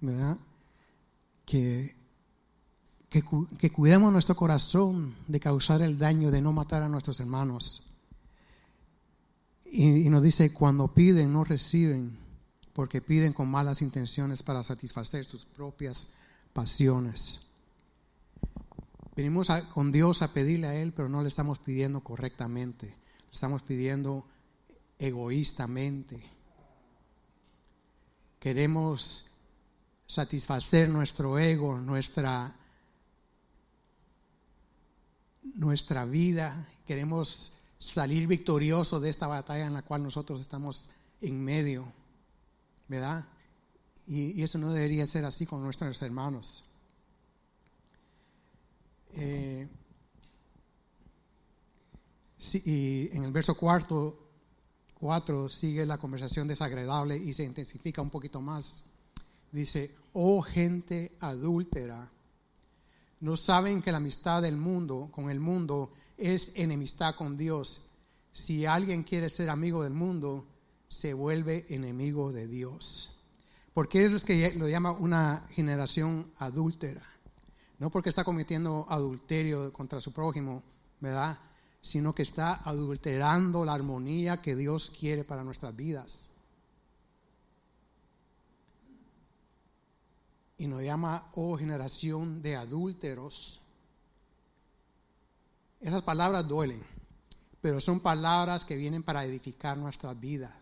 ¿verdad? 0.00 0.36
Que, 1.46 1.96
que, 3.08 3.70
cuidemos 3.72 4.12
nuestro 4.12 4.36
corazón 4.36 5.14
de 5.28 5.40
causar 5.40 5.80
el 5.80 5.96
daño, 5.96 6.30
de 6.30 6.42
no 6.42 6.52
matar 6.52 6.82
a 6.82 6.88
nuestros 6.88 7.20
hermanos. 7.20 7.90
Y, 9.64 10.08
nos 10.10 10.22
dice, 10.22 10.52
cuando 10.52 10.92
piden, 10.92 11.32
no 11.32 11.44
reciben, 11.44 12.18
porque 12.74 13.00
piden 13.00 13.32
con 13.32 13.48
malas 13.48 13.80
intenciones 13.80 14.42
para 14.42 14.62
satisfacer 14.62 15.24
sus 15.24 15.46
propias 15.46 16.08
pasiones. 16.52 17.46
Venimos 19.16 19.48
con 19.72 19.92
Dios 19.92 20.20
a 20.20 20.34
pedirle 20.34 20.66
a 20.66 20.74
Él, 20.74 20.92
pero 20.92 21.08
no 21.08 21.22
le 21.22 21.28
estamos 21.28 21.58
pidiendo 21.58 22.00
correctamente. 22.00 22.86
Le 22.88 23.32
estamos 23.32 23.62
pidiendo 23.62 24.26
egoístamente. 24.98 26.22
Queremos 28.38 29.26
satisfacer 30.06 30.88
nuestro 30.88 31.38
ego, 31.38 31.78
nuestra, 31.78 32.54
nuestra 35.54 36.04
vida. 36.04 36.68
Queremos 36.86 37.52
salir 37.78 38.26
victoriosos 38.26 39.02
de 39.02 39.10
esta 39.10 39.26
batalla 39.26 39.66
en 39.66 39.74
la 39.74 39.82
cual 39.82 40.02
nosotros 40.02 40.40
estamos 40.40 40.88
en 41.20 41.44
medio, 41.44 41.84
¿verdad? 42.88 43.26
Y, 44.06 44.42
eso 44.42 44.58
no 44.58 44.72
debería 44.72 45.06
ser 45.06 45.24
así 45.24 45.46
con 45.46 45.62
nuestros 45.62 46.00
hermanos. 46.02 46.62
Eh, 49.14 49.68
y 52.64 53.08
en 53.16 53.24
el 53.24 53.32
verso 53.32 53.56
cuarto 53.56 54.25
4 54.98 55.48
sigue 55.48 55.84
la 55.86 55.98
conversación 55.98 56.48
desagradable 56.48 57.16
y 57.16 57.32
se 57.32 57.44
intensifica 57.44 58.02
un 58.02 58.10
poquito 58.10 58.40
más. 58.40 58.84
Dice, 59.52 59.94
oh 60.12 60.42
gente 60.42 61.16
adúltera, 61.20 62.10
no 63.20 63.36
saben 63.36 63.82
que 63.82 63.92
la 63.92 63.98
amistad 63.98 64.42
del 64.42 64.56
mundo 64.56 65.08
con 65.12 65.30
el 65.30 65.40
mundo 65.40 65.90
es 66.16 66.52
enemistad 66.54 67.14
con 67.14 67.36
Dios. 67.36 67.88
Si 68.32 68.66
alguien 68.66 69.02
quiere 69.04 69.30
ser 69.30 69.48
amigo 69.48 69.82
del 69.82 69.94
mundo, 69.94 70.46
se 70.88 71.14
vuelve 71.14 71.66
enemigo 71.68 72.32
de 72.32 72.46
Dios. 72.46 73.22
Porque 73.72 74.04
es 74.04 74.24
que 74.24 74.54
lo 74.56 74.68
llama 74.68 74.92
una 74.92 75.46
generación 75.50 76.30
adúltera. 76.38 77.02
No 77.78 77.90
porque 77.90 78.08
está 78.08 78.24
cometiendo 78.24 78.86
adulterio 78.88 79.72
contra 79.72 80.00
su 80.00 80.12
prójimo, 80.12 80.62
¿verdad? 81.00 81.38
Sino 81.86 82.16
que 82.16 82.24
está 82.24 82.54
adulterando 82.64 83.64
la 83.64 83.74
armonía 83.74 84.42
que 84.42 84.56
Dios 84.56 84.90
quiere 84.90 85.22
para 85.22 85.44
nuestras 85.44 85.76
vidas. 85.76 86.30
Y 90.58 90.66
nos 90.66 90.82
llama, 90.82 91.30
oh 91.34 91.56
generación 91.56 92.42
de 92.42 92.56
adúlteros. 92.56 93.60
Esas 95.80 96.02
palabras 96.02 96.48
duelen, 96.48 96.82
pero 97.60 97.80
son 97.80 98.00
palabras 98.00 98.64
que 98.64 98.74
vienen 98.74 99.04
para 99.04 99.24
edificar 99.24 99.78
nuestra 99.78 100.12
vida. 100.12 100.58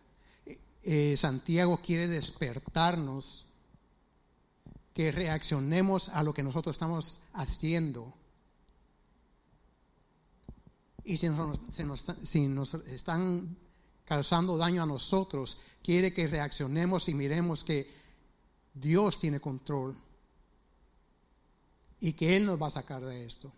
Eh, 0.83 1.17
Santiago 1.17 1.81
quiere 1.83 2.07
despertarnos, 2.07 3.47
que 4.93 5.11
reaccionemos 5.11 6.11
a 6.11 6.23
lo 6.23 6.35
que 6.35 6.43
nosotros 6.43 6.75
estamos 6.75 7.23
haciendo 7.33 8.13
y 11.05 11.17
si 11.17 11.29
nos, 11.29 12.75
están 12.87 13.57
causando 14.05 14.57
daño 14.57 14.83
a 14.83 14.87
nosotros, 14.87 15.59
quiere 15.83 16.13
que 16.13 16.27
reaccionemos 16.27 17.09
y 17.09 17.15
miremos 17.15 17.63
que 17.63 17.91
Dios 18.73 19.21
tiene 19.21 19.41
control 19.41 19.97
y 22.01 22.15
que 22.15 22.37
Él 22.37 22.47
nos 22.47 22.61
va 22.61 22.69
a 22.69 22.71
sacar 22.71 23.05
de 23.05 23.25
esto. 23.25 23.53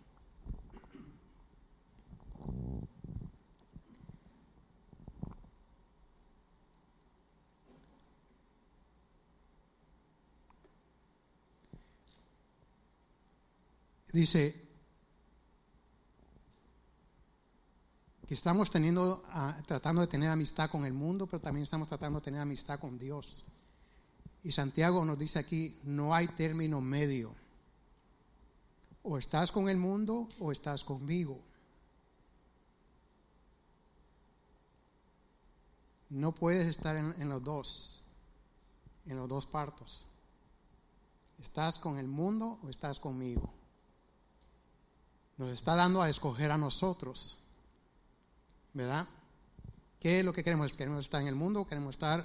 Dice, 14.11 14.66
que 18.27 18.33
estamos 18.33 18.69
teniendo, 18.69 19.23
ah, 19.29 19.57
tratando 19.65 20.01
de 20.01 20.07
tener 20.07 20.29
amistad 20.29 20.69
con 20.69 20.85
el 20.85 20.93
mundo, 20.93 21.27
pero 21.27 21.39
también 21.39 21.63
estamos 21.63 21.87
tratando 21.87 22.19
de 22.19 22.25
tener 22.25 22.41
amistad 22.41 22.77
con 22.77 22.99
Dios. 22.99 23.45
Y 24.43 24.51
Santiago 24.51 25.05
nos 25.05 25.17
dice 25.17 25.39
aquí, 25.39 25.79
no 25.83 26.13
hay 26.13 26.27
término 26.27 26.81
medio. 26.81 27.33
O 29.03 29.17
estás 29.17 29.49
con 29.53 29.69
el 29.69 29.77
mundo 29.77 30.27
o 30.39 30.51
estás 30.51 30.83
conmigo. 30.83 31.39
No 36.09 36.33
puedes 36.33 36.67
estar 36.67 36.97
en, 36.97 37.15
en 37.21 37.29
los 37.29 37.41
dos, 37.41 38.01
en 39.05 39.15
los 39.15 39.29
dos 39.29 39.45
partos. 39.45 40.05
¿Estás 41.39 41.79
con 41.79 41.97
el 41.97 42.07
mundo 42.07 42.59
o 42.61 42.69
estás 42.69 42.99
conmigo? 42.99 43.53
Nos 45.37 45.49
está 45.51 45.75
dando 45.75 46.01
a 46.01 46.09
escoger 46.09 46.51
a 46.51 46.57
nosotros. 46.57 47.46
¿Verdad? 48.77 49.07
¿Qué 49.99 50.19
es 50.19 50.25
lo 50.25 50.33
que 50.33 50.43
queremos? 50.43 50.77
¿Queremos 50.77 51.05
estar 51.05 51.19
en 51.19 51.27
el 51.27 51.33
mundo 51.35 51.61
o 51.61 51.67
queremos 51.67 51.95
estar 51.95 52.23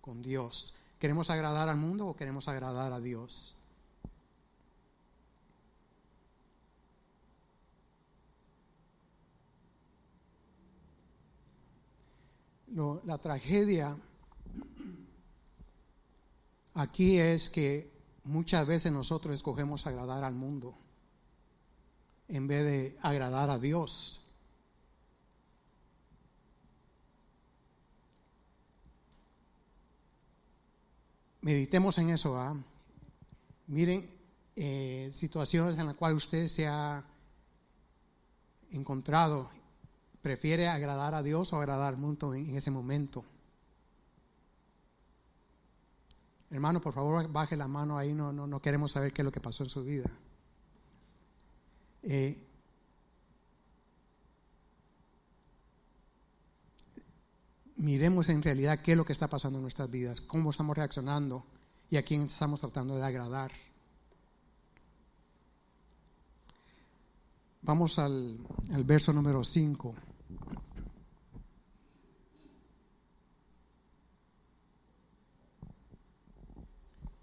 con 0.00 0.22
Dios? 0.22 0.72
¿Queremos 0.98 1.28
agradar 1.28 1.68
al 1.68 1.76
mundo 1.76 2.06
o 2.06 2.16
queremos 2.16 2.48
agradar 2.48 2.90
a 2.92 3.00
Dios? 3.00 3.58
la 13.04 13.18
tragedia 13.18 13.96
aquí 16.72 17.18
es 17.18 17.48
que 17.50 17.92
muchas 18.24 18.66
veces 18.66 18.90
nosotros 18.90 19.34
escogemos 19.34 19.86
agradar 19.86 20.24
al 20.24 20.34
mundo 20.34 20.74
en 22.26 22.48
vez 22.48 22.64
de 22.64 22.98
agradar 23.02 23.50
a 23.50 23.58
Dios. 23.58 24.23
Meditemos 31.44 31.98
en 31.98 32.08
eso. 32.08 32.38
¿ah? 32.38 32.56
Miren 33.66 34.10
eh, 34.56 35.10
situaciones 35.12 35.78
en 35.78 35.84
las 35.84 35.94
cuales 35.94 36.16
usted 36.16 36.46
se 36.46 36.66
ha 36.66 37.04
encontrado 38.70 39.50
prefiere 40.22 40.68
agradar 40.68 41.12
a 41.12 41.22
Dios 41.22 41.52
o 41.52 41.58
agradar 41.58 41.92
al 41.92 42.00
mundo 42.00 42.32
en, 42.32 42.56
ese 42.56 42.70
momento. 42.70 43.26
Hermano, 46.50 46.80
por 46.80 46.94
favor, 46.94 47.30
baje 47.30 47.58
la 47.58 47.68
mano 47.68 47.98
ahí, 47.98 48.14
no, 48.14 48.32
no, 48.32 48.46
no 48.46 48.58
queremos 48.58 48.92
saber 48.92 49.12
qué 49.12 49.20
es 49.20 49.24
lo 49.26 49.32
que 49.32 49.40
pasó 49.42 49.64
en 49.64 49.70
su 49.70 49.84
vida. 49.84 50.10
Eh, 52.04 52.42
miremos 57.84 58.30
en 58.30 58.42
realidad 58.42 58.80
qué 58.80 58.92
es 58.92 58.96
lo 58.96 59.04
que 59.04 59.12
está 59.12 59.28
pasando 59.28 59.58
en 59.58 59.62
nuestras 59.62 59.90
vidas, 59.90 60.22
cómo 60.22 60.50
estamos 60.50 60.76
reaccionando 60.76 61.44
y 61.90 61.96
a 61.96 62.02
quién 62.02 62.22
estamos 62.22 62.60
tratando 62.60 62.96
de 62.96 63.04
agradar. 63.04 63.52
Vamos 67.60 67.98
al, 67.98 68.38
verso 68.84 69.12
número 69.12 69.44
5. 69.44 69.94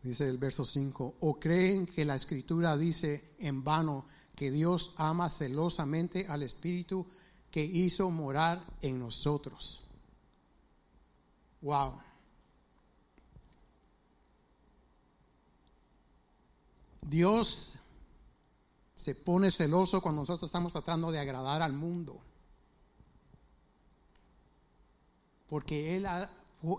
Dice 0.04 0.28
el 0.28 0.38
verso 0.38 0.66
5, 0.66 1.16
o 1.20 1.40
creen 1.40 1.86
que 1.86 2.06
la 2.06 2.16
escritura 2.16 2.76
dice 2.78 3.36
en 3.40 3.64
vano 3.64 4.06
que 4.36 4.50
Dios 4.50 4.94
ama 4.98 5.30
celosamente 5.30 6.26
al 6.28 6.42
Espíritu 6.42 7.08
que 7.52 7.64
hizo 7.64 8.10
morar 8.10 8.64
en 8.82 9.00
nosotros. 9.00 9.91
Wow. 11.62 12.00
Dios 17.02 17.78
se 18.96 19.16
pone 19.16 19.52
celoso 19.52 20.02
cuando 20.02 20.22
nosotros 20.22 20.48
estamos 20.48 20.72
tratando 20.72 21.12
de 21.12 21.20
agradar 21.20 21.62
al 21.62 21.74
mundo. 21.74 22.20
Porque 25.50 25.98
Él 25.98 26.06
ha 26.06 26.30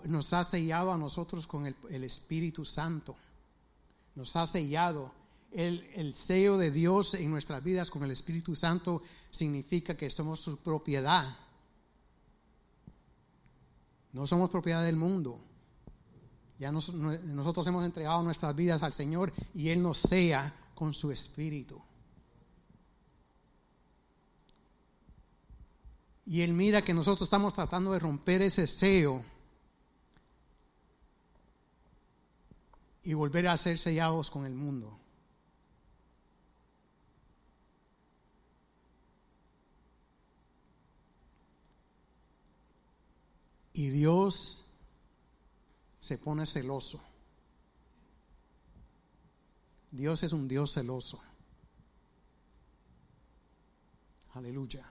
nos 0.05 0.31
ha 0.33 0.43
sellado 0.43 0.93
a 0.93 0.97
nosotros 0.97 1.45
con 1.45 1.65
el, 1.65 2.03
Espíritu 2.03 2.63
Santo. 2.63 3.15
Nos 4.15 4.35
ha 4.35 4.45
sellado. 4.45 5.11
El, 5.51 5.87
el, 5.93 6.15
sello 6.15 6.57
de 6.57 6.71
Dios 6.71 7.13
en 7.13 7.29
nuestras 7.29 7.63
vidas 7.63 7.91
con 7.91 8.01
el 8.03 8.09
Espíritu 8.09 8.55
Santo 8.55 9.03
significa 9.29 9.95
que 9.95 10.09
somos 10.09 10.39
su 10.39 10.57
propiedad. 10.57 11.37
No 14.13 14.27
somos 14.27 14.49
propiedad 14.49 14.83
del 14.83 14.95
mundo. 14.95 15.43
Ya 16.59 16.71
nosotros 16.71 17.67
hemos 17.67 17.83
entregado 17.83 18.23
nuestras 18.23 18.55
vidas 18.55 18.83
al 18.83 18.93
Señor 18.93 19.33
y 19.53 19.69
Él 19.69 19.81
nos 19.81 19.97
sella 19.97 20.53
con 20.75 20.93
su 20.93 21.11
Espíritu. 21.11 21.81
Y 26.25 26.41
Él 26.41 26.53
mira 26.53 26.81
que 26.83 26.93
nosotros 26.93 27.27
estamos 27.27 27.53
tratando 27.53 27.91
de 27.91 27.99
romper 27.99 28.43
ese 28.43 28.65
sello 28.67 29.21
y 33.03 33.13
volver 33.13 33.47
a 33.47 33.57
ser 33.57 33.77
sellados 33.77 34.31
con 34.31 34.45
el 34.45 34.53
mundo. 34.53 34.97
Y 43.73 43.89
Dios 43.89 44.65
se 45.99 46.17
pone 46.17 46.45
celoso. 46.45 47.01
Dios 49.91 50.23
es 50.23 50.33
un 50.33 50.47
Dios 50.47 50.73
celoso. 50.73 51.21
Aleluya. 54.33 54.83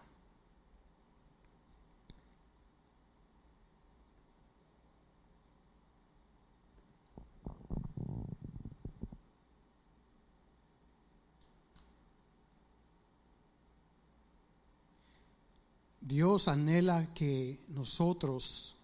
Dios 16.03 16.49
anhela 16.49 17.07
que 17.15 17.61
nosotros 17.69 18.75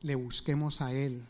le 0.00 0.16
busquemos 0.16 0.80
a 0.80 0.92
Él 0.92 1.24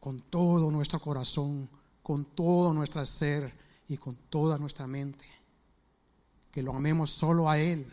con 0.00 0.22
todo 0.22 0.70
nuestro 0.70 1.00
corazón, 1.00 1.68
con 2.02 2.24
todo 2.24 2.72
nuestro 2.72 3.04
ser 3.04 3.52
y 3.88 3.98
con 3.98 4.16
toda 4.30 4.58
nuestra 4.58 4.86
mente. 4.86 5.26
Que 6.50 6.62
lo 6.62 6.74
amemos 6.74 7.10
solo 7.10 7.50
a 7.50 7.58
Él. 7.58 7.86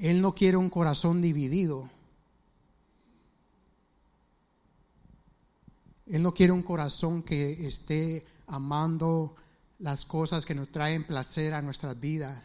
Él 0.00 0.20
no 0.20 0.34
quiere 0.34 0.56
un 0.56 0.68
corazón 0.68 1.22
dividido. 1.22 1.88
Él 6.06 6.22
no 6.22 6.34
quiere 6.34 6.52
un 6.52 6.62
corazón 6.62 7.22
que 7.22 7.66
esté 7.66 8.26
amando 8.48 9.36
las 9.82 10.06
cosas 10.06 10.46
que 10.46 10.54
nos 10.54 10.70
traen 10.70 11.04
placer 11.04 11.52
a 11.54 11.60
nuestras 11.60 11.98
vidas, 11.98 12.40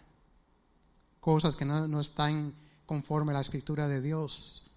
cosas 1.19 1.55
que 1.55 1.65
no, 1.65 2.01
están 2.01 2.51
conforme 2.87 3.31
a 3.31 3.35
la 3.35 3.41
escritura 3.41 3.87
de 3.87 4.01
Dios, 4.01 4.71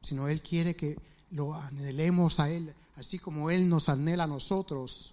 sino 0.00 0.26
Él 0.26 0.40
quiere 0.40 0.74
que 0.74 0.96
lo 1.30 1.52
anhelemos 1.52 2.40
a 2.40 2.48
Él, 2.48 2.74
así 2.96 3.18
como 3.18 3.50
Él 3.50 3.68
nos 3.68 3.90
anhela 3.90 4.24
a 4.24 4.28
nosotros. 4.28 5.12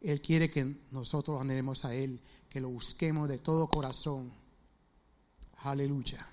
Él 0.00 0.20
quiere 0.20 0.50
que 0.50 0.76
nosotros 0.90 1.40
anhelemos 1.40 1.84
a 1.84 1.94
Él, 1.94 2.18
que 2.50 2.60
lo 2.60 2.68
busquemos 2.68 3.28
de 3.28 3.38
todo 3.38 3.68
corazón. 3.68 4.32
Aleluya. 5.58 6.26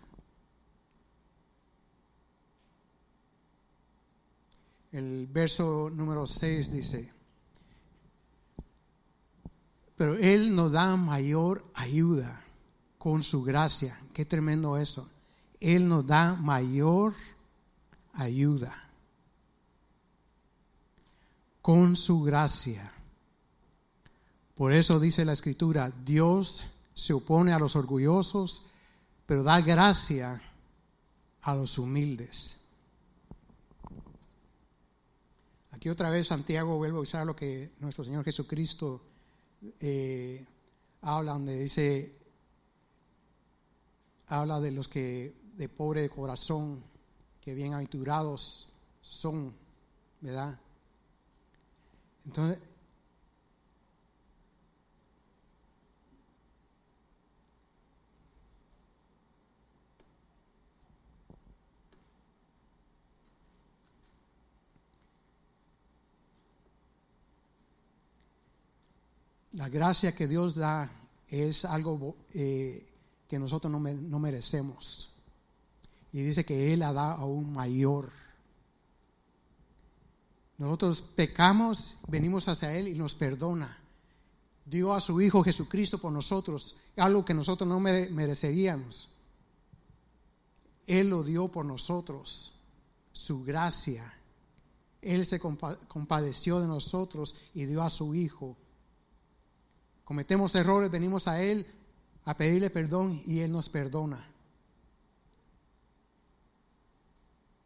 El 4.92 5.28
verso 5.28 5.92
número 5.94 6.26
6 6.26 6.72
dice, 6.72 7.19
pero 10.00 10.16
Él 10.16 10.56
nos 10.56 10.72
da 10.72 10.96
mayor 10.96 11.70
ayuda 11.74 12.42
con 12.98 13.22
su 13.22 13.44
gracia. 13.44 14.00
Qué 14.14 14.24
tremendo 14.24 14.78
eso. 14.78 15.10
Él 15.60 15.90
nos 15.90 16.08
da 16.08 16.36
mayor 16.36 17.14
ayuda 18.14 18.90
con 21.62 21.98
su 21.98 22.22
gracia. 22.22 22.94
Por 24.56 24.72
eso 24.72 25.02
dice 25.02 25.26
la 25.26 25.34
escritura, 25.34 25.92
Dios 26.06 26.64
se 26.94 27.12
opone 27.12 27.52
a 27.52 27.60
los 27.60 27.76
orgullosos, 27.76 28.68
pero 29.26 29.44
da 29.44 29.60
gracia 29.60 30.42
a 31.42 31.56
los 31.56 31.78
humildes. 31.78 32.56
Aquí 35.72 35.90
otra 35.90 36.10
vez 36.10 36.28
Santiago 36.28 36.78
vuelve 36.78 37.00
a 37.00 37.02
usar 37.02 37.28
lo 37.28 37.36
que 37.36 37.74
nuestro 37.80 38.06
Señor 38.06 38.24
Jesucristo 38.24 39.09
eh, 39.80 40.46
habla 41.02 41.34
donde 41.34 41.60
dice, 41.60 42.16
habla 44.28 44.60
de 44.60 44.72
los 44.72 44.88
que 44.88 45.34
de 45.56 45.70
pobre 45.70 46.02
de 46.02 46.10
corazón, 46.10 46.84
que 47.42 47.54
bien 47.54 47.74
aventurados 47.74 48.70
son, 49.02 49.54
¿verdad? 50.22 50.60
Entonces, 52.26 52.60
la 69.60 69.68
gracia 69.68 70.16
que 70.16 70.26
Dios 70.26 70.56
da 70.56 70.90
es 71.28 71.66
algo 71.66 72.16
eh, 72.34 72.82
que 73.28 73.38
nosotros 73.38 73.70
no, 73.70 74.20
merecemos. 74.20 75.10
Y 76.14 76.22
dice 76.22 76.46
que 76.46 76.72
Él 76.72 76.80
la 76.80 76.94
da 76.94 77.12
aún 77.12 77.52
mayor. 77.52 78.10
Nosotros 80.58 81.02
pecamos, 81.02 81.98
venimos 82.08 82.48
hacia 82.48 82.74
Él 82.74 82.88
y 82.88 82.94
nos 82.94 83.16
perdona. 83.16 83.78
Dio 84.64 84.94
a 84.94 85.02
su 85.02 85.20
Hijo 85.20 85.44
Jesucristo 85.44 85.98
por 85.98 86.14
nosotros, 86.14 86.78
algo 86.96 87.26
que 87.26 87.34
nosotros 87.34 87.68
no 87.68 87.82
mereceríamos. 87.82 89.10
Él 90.88 91.10
lo 91.10 91.22
dio 91.22 91.50
por 91.50 91.66
nosotros, 91.66 92.54
su 93.12 93.44
gracia. 93.44 94.06
Él 95.02 95.26
se 95.26 95.38
compadeció 95.42 96.62
de 96.62 96.68
nosotros 96.68 97.36
y 97.54 97.66
dio 97.66 97.82
a 97.84 97.90
su 97.90 98.16
Hijo. 98.16 98.56
Cometemos 100.10 100.56
errores, 100.56 100.90
venimos 100.90 101.28
a 101.28 101.40
Él 101.40 101.68
a 102.26 102.36
pedirle 102.36 102.72
perdón 102.72 103.22
y 103.28 103.42
Él 103.42 103.52
nos 103.52 103.70
perdona. 103.70 104.26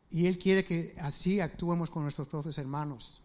Y 0.10 0.28
Él 0.28 0.38
quiere 0.38 0.66
que 0.66 0.94
así 1.00 1.40
actuemos 1.40 1.90
con 1.90 2.04
nuestros 2.04 2.28
propios 2.28 2.58
hermanos. 2.58 3.22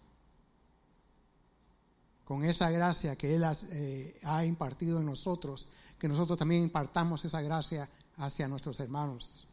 Con 2.25 2.45
esa 2.45 2.71
gracia 2.71 3.17
que 3.17 3.35
Él 3.35 3.43
eh, 3.73 4.21
ha 4.23 4.45
impartido 4.45 5.01
en 5.01 5.07
nosotros, 5.07 5.67
que 5.99 6.07
nosotros 6.07 6.39
también 6.39 6.63
impartamos 6.63 7.25
esa 7.25 7.41
gracia 7.43 7.89
hacia 8.19 8.47
nuestros 8.47 8.79
hermanos. 8.79 9.49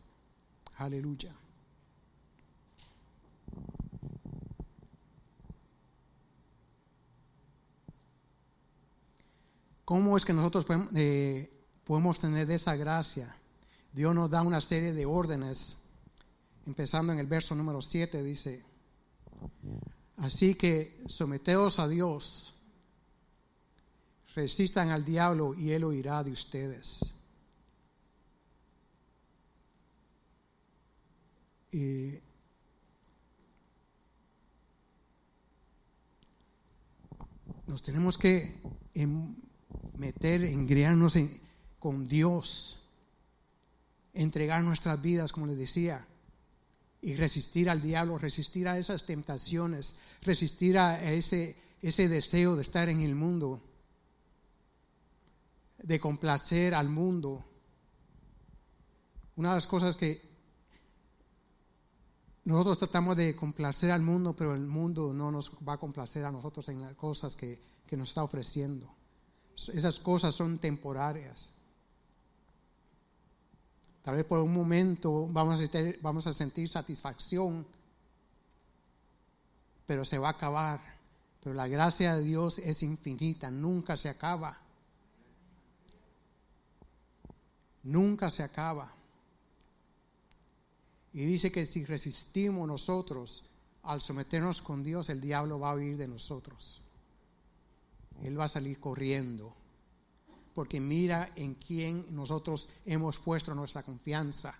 Aleluya. 0.75 1.33
¿Cómo 9.85 10.17
es 10.17 10.25
que 10.25 10.33
nosotros 10.33 10.65
podemos, 10.65 10.89
eh, 10.95 11.47
podemos 11.83 12.17
tener 12.17 12.49
esa 12.49 12.75
gracia? 12.75 13.35
Dios 13.93 14.15
nos 14.15 14.31
da 14.31 14.41
una 14.41 14.59
serie 14.59 14.93
de 14.93 15.05
órdenes, 15.05 15.77
empezando 16.65 17.13
en 17.13 17.19
el 17.19 17.27
verso 17.27 17.53
número 17.53 17.83
7, 17.83 18.23
dice, 18.23 18.65
así 20.17 20.55
que 20.55 20.97
someteos 21.07 21.77
a 21.77 21.87
Dios, 21.87 22.63
resistan 24.33 24.89
al 24.89 25.05
diablo 25.05 25.53
y 25.53 25.71
él 25.71 25.83
oirá 25.83 26.23
de 26.23 26.31
ustedes. 26.31 27.13
Y 31.71 32.19
nos 37.67 37.81
tenemos 37.83 38.17
que 38.17 38.61
em, 38.93 39.35
meter, 39.97 40.43
engriarnos 40.43 41.17
con 41.79 42.07
Dios, 42.07 42.81
entregar 44.13 44.63
nuestras 44.63 45.01
vidas, 45.01 45.31
como 45.31 45.47
les 45.47 45.57
decía, 45.57 46.05
y 47.01 47.15
resistir 47.15 47.69
al 47.69 47.81
diablo, 47.81 48.17
resistir 48.17 48.67
a 48.67 48.79
esas 48.79 49.05
tentaciones, 49.05 49.95
resistir 50.21 50.79
a 50.79 51.11
ese, 51.11 51.55
ese 51.81 52.07
deseo 52.07 52.55
de 52.55 52.63
estar 52.63 52.89
en 52.89 53.01
el 53.01 53.15
mundo, 53.15 53.61
de 55.77 55.99
complacer 55.99 56.73
al 56.73 56.89
mundo. 56.89 57.45
Una 59.35 59.49
de 59.49 59.55
las 59.55 59.67
cosas 59.67 59.95
que 59.95 60.21
nosotros 62.45 62.79
tratamos 62.79 63.17
de 63.17 63.35
complacer 63.35 63.91
al 63.91 64.01
mundo, 64.01 64.35
pero 64.35 64.55
el 64.55 64.65
mundo 64.65 65.13
no 65.13 65.29
nos 65.29 65.51
va 65.67 65.73
a 65.73 65.79
complacer 65.79 66.25
a 66.25 66.31
nosotros 66.31 66.69
en 66.69 66.81
las 66.81 66.95
cosas 66.95 67.35
que 67.35 67.59
nos 67.91 68.09
está 68.09 68.23
ofreciendo. 68.23 68.94
Esas 69.55 69.99
cosas 69.99 70.35
son 70.35 70.59
temporarias. 70.59 71.53
Tal 74.03 74.17
vez 74.17 74.25
por 74.25 74.39
un 74.41 74.53
momento 74.53 75.27
vamos 75.29 75.59
a, 75.59 75.81
vamos 76.01 76.27
a 76.27 76.33
sentir 76.33 76.69
satisfacción, 76.69 77.65
pero 79.87 80.05
se 80.05 80.17
va 80.17 80.27
a 80.27 80.31
acabar. 80.31 80.79
Pero 81.41 81.55
la 81.55 81.67
gracia 81.67 82.15
de 82.15 82.23
Dios 82.23 82.59
es 82.59 82.83
infinita, 82.83 83.49
nunca 83.49 83.97
se 83.97 84.09
acaba. 84.09 84.59
Nunca 87.83 88.29
se 88.31 88.43
acaba. 88.43 88.91
Y 91.13 91.19
dice 91.25 91.51
que 91.51 91.65
si 91.65 91.85
resistimos 91.85 92.67
nosotros 92.67 93.45
al 93.83 94.01
someternos 94.01 94.61
con 94.61 94.83
Dios, 94.83 95.09
el 95.09 95.21
diablo 95.21 95.59
va 95.59 95.71
a 95.71 95.75
huir 95.75 95.97
de 95.97 96.07
nosotros. 96.07 96.81
Él 98.23 98.39
va 98.39 98.45
a 98.45 98.49
salir 98.49 98.79
corriendo. 98.79 99.53
Porque 100.53 100.79
mira 100.79 101.31
en 101.35 101.55
quién 101.55 102.05
nosotros 102.15 102.69
hemos 102.85 103.19
puesto 103.19 103.53
nuestra 103.53 103.83
confianza. 103.83 104.57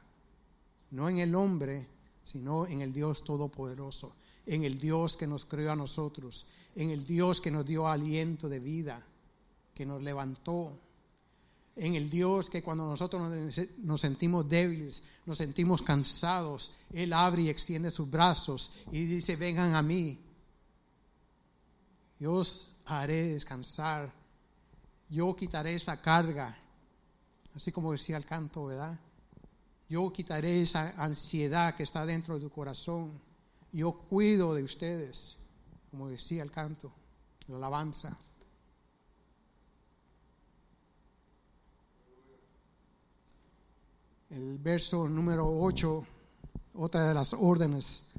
No 0.92 1.10
en 1.10 1.20
el 1.20 1.34
hombre, 1.36 1.88
sino 2.24 2.68
en 2.68 2.82
el 2.82 2.94
Dios 2.94 3.24
Todopoderoso. 3.24 4.16
En 4.46 4.64
el 4.64 4.80
Dios 4.80 5.18
que 5.18 5.28
nos 5.28 5.46
creó 5.46 5.72
a 5.72 5.76
nosotros. 5.76 6.48
En 6.76 6.90
el 6.90 7.06
Dios 7.06 7.42
que 7.42 7.52
nos 7.52 7.66
dio 7.66 7.88
aliento 7.88 8.50
de 8.50 8.60
vida. 8.60 9.06
Que 9.74 9.86
nos 9.86 10.02
levantó. 10.02 10.78
En 11.78 11.96
el 11.96 12.10
Dios 12.10 12.50
que 12.50 12.62
cuando 12.62 12.86
nosotros 12.86 13.22
nos 13.80 14.02
sentimos 14.02 14.48
débiles, 14.48 15.04
nos 15.26 15.38
sentimos 15.38 15.82
cansados, 15.82 16.72
Él 16.94 17.12
abre 17.12 17.44
y 17.44 17.50
extiende 17.50 17.92
sus 17.92 18.10
brazos 18.10 18.72
y 18.92 19.04
dice, 19.04 19.36
vengan 19.36 19.76
a 19.76 19.82
mí. 19.82 20.18
Dios 22.18 22.75
haré 22.86 23.28
descansar. 23.28 24.14
Yo 25.10 25.36
quitaré 25.36 25.76
esa 25.76 26.02
carga, 26.02 26.56
así 27.56 27.72
como 27.72 27.92
decía 27.92 28.18
el 28.18 28.26
canto, 28.26 28.66
¿verdad? 28.66 28.98
Yo 29.88 30.12
quitaré 30.12 30.62
esa 30.62 30.94
ansiedad 30.98 31.76
que 31.76 31.84
está 31.84 32.06
dentro 32.06 32.36
de 32.36 32.42
tu 32.42 32.50
corazón. 32.50 33.12
Yo 33.72 33.94
cuido 33.94 34.54
de 34.56 34.64
ustedes, 34.64 35.38
como 35.92 36.10
decía 36.10 36.42
el 36.42 36.52
canto, 36.52 36.92
la 37.48 37.58
alabanza. 37.58 38.18
El 44.32 44.58
verso 44.58 45.08
número 45.08 45.48
8, 45.48 46.06
otra 46.74 47.08
de 47.08 47.14
las 47.14 47.34
órdenes 47.34 48.15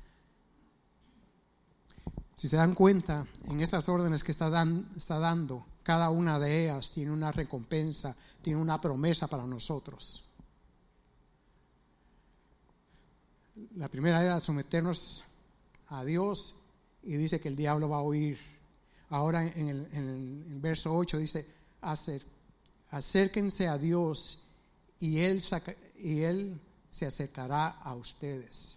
si 2.36 2.48
se 2.48 2.56
dan 2.56 2.74
cuenta, 2.74 3.26
en 3.44 3.60
estas 3.60 3.88
órdenes 3.88 4.22
que 4.22 4.32
está, 4.32 4.50
está 4.94 5.18
dando, 5.18 5.64
cada 5.82 6.10
una 6.10 6.38
de 6.38 6.64
ellas 6.64 6.92
tiene 6.92 7.10
una 7.10 7.32
recompensa, 7.32 8.14
tiene 8.42 8.60
una 8.60 8.78
promesa 8.78 9.26
para 9.26 9.46
nosotros. 9.46 10.22
La 13.76 13.88
primera 13.88 14.22
era 14.22 14.38
someternos 14.38 15.24
a 15.88 16.04
Dios 16.04 16.56
y 17.02 17.14
dice 17.14 17.40
que 17.40 17.48
el 17.48 17.56
diablo 17.56 17.88
va 17.88 17.98
a 17.98 18.02
oír. 18.02 18.38
Ahora 19.08 19.46
en 19.46 19.68
el, 19.68 20.60
verso 20.60 20.94
8 20.94 21.16
dice, 21.16 21.46
acérquense 22.90 23.66
a 23.66 23.78
Dios 23.78 24.42
y 24.98 25.20
él, 25.20 25.42
y 25.98 26.20
él 26.20 26.60
se 26.90 27.06
acercará 27.06 27.68
a 27.68 27.94
ustedes. 27.94 28.76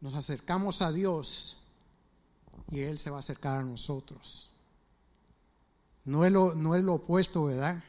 Nos 0.00 0.14
acercamos 0.14 0.80
a 0.82 0.92
Dios 0.92 1.58
y 2.70 2.80
Él 2.80 2.98
se 2.98 3.10
va 3.10 3.18
a 3.18 3.20
acercar 3.20 3.58
a 3.58 3.64
nosotros. 3.64 4.50
No 6.04 6.24
es 6.24 6.32
lo, 6.32 6.54
no 6.54 6.74
es 6.74 6.82
lo 6.82 6.94
opuesto, 6.94 7.44
¿verdad? 7.44 7.82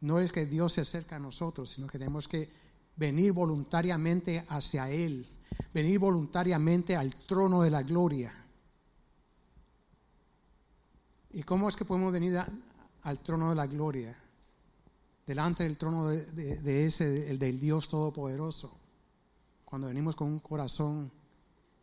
No 0.00 0.18
es 0.18 0.32
que 0.32 0.46
Dios 0.46 0.72
se 0.72 0.80
acerca 0.80 1.16
a 1.16 1.20
nosotros, 1.20 1.70
sino 1.70 1.86
que 1.86 1.98
tenemos 1.98 2.26
que 2.26 2.50
venir 2.96 3.32
voluntariamente 3.32 4.44
hacia 4.48 4.90
Él, 4.90 5.26
venir 5.72 5.98
voluntariamente 5.98 6.96
al 6.96 7.14
trono 7.14 7.62
de 7.62 7.70
la 7.70 7.82
gloria. 7.82 8.32
¿Y 11.32 11.44
cómo 11.44 11.68
es 11.68 11.76
que 11.76 11.84
podemos 11.84 12.12
venir 12.12 12.36
al 13.02 13.18
trono 13.20 13.50
de 13.50 13.54
la 13.54 13.66
gloria? 13.66 14.18
Delante 15.24 15.62
del 15.62 15.78
trono 15.78 16.08
de, 16.08 16.24
de 16.60 16.86
ese, 16.86 17.30
el 17.30 17.38
del 17.38 17.60
Dios 17.60 17.88
Todopoderoso 17.88 18.81
cuando 19.72 19.88
venimos 19.88 20.14
con 20.14 20.28
un 20.28 20.38
corazón 20.38 21.10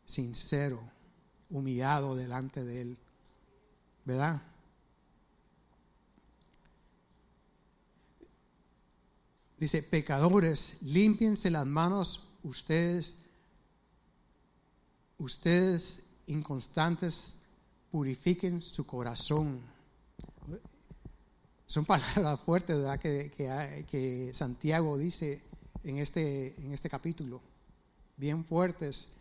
sincero, 0.05 0.79
humillado 1.49 2.15
delante 2.15 2.63
de 2.63 2.81
Él. 2.83 2.97
¿Verdad? 4.05 4.43
Dice, 9.57 9.81
pecadores, 9.81 10.77
límpiense 10.81 11.49
las 11.49 11.65
manos 11.65 12.27
ustedes, 12.43 13.15
ustedes 15.17 16.03
inconstantes, 16.27 17.37
purifiquen 17.89 18.61
su 18.61 18.85
corazón. 18.85 19.63
Son 21.65 21.85
palabras 21.87 22.39
fuertes, 22.41 22.77
¿verdad? 22.77 22.99
Que, 22.99 23.31
que 23.89 24.31
Santiago 24.35 24.95
dice 24.95 25.41
en 25.83 25.97
este, 25.97 26.53
en 26.63 26.71
este 26.71 26.87
capítulo 26.87 27.41
bien 28.19 28.45
fuertes. 28.45 29.13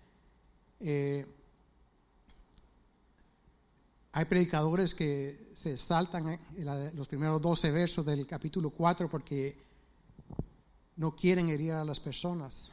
Eh, 0.81 1.25
Hay 4.19 4.25
predicadores 4.25 4.97
que 4.97 5.49
se 5.53 5.77
saltan 5.77 6.41
los 6.95 7.07
primeros 7.07 7.41
12 7.41 7.71
versos 7.71 8.05
del 8.05 8.27
capítulo 8.27 8.71
4 8.71 9.09
porque 9.09 9.57
no 10.97 11.15
quieren 11.15 11.49
herir 11.51 11.71
a 11.71 11.85
las 11.85 12.01
personas. 12.01 12.73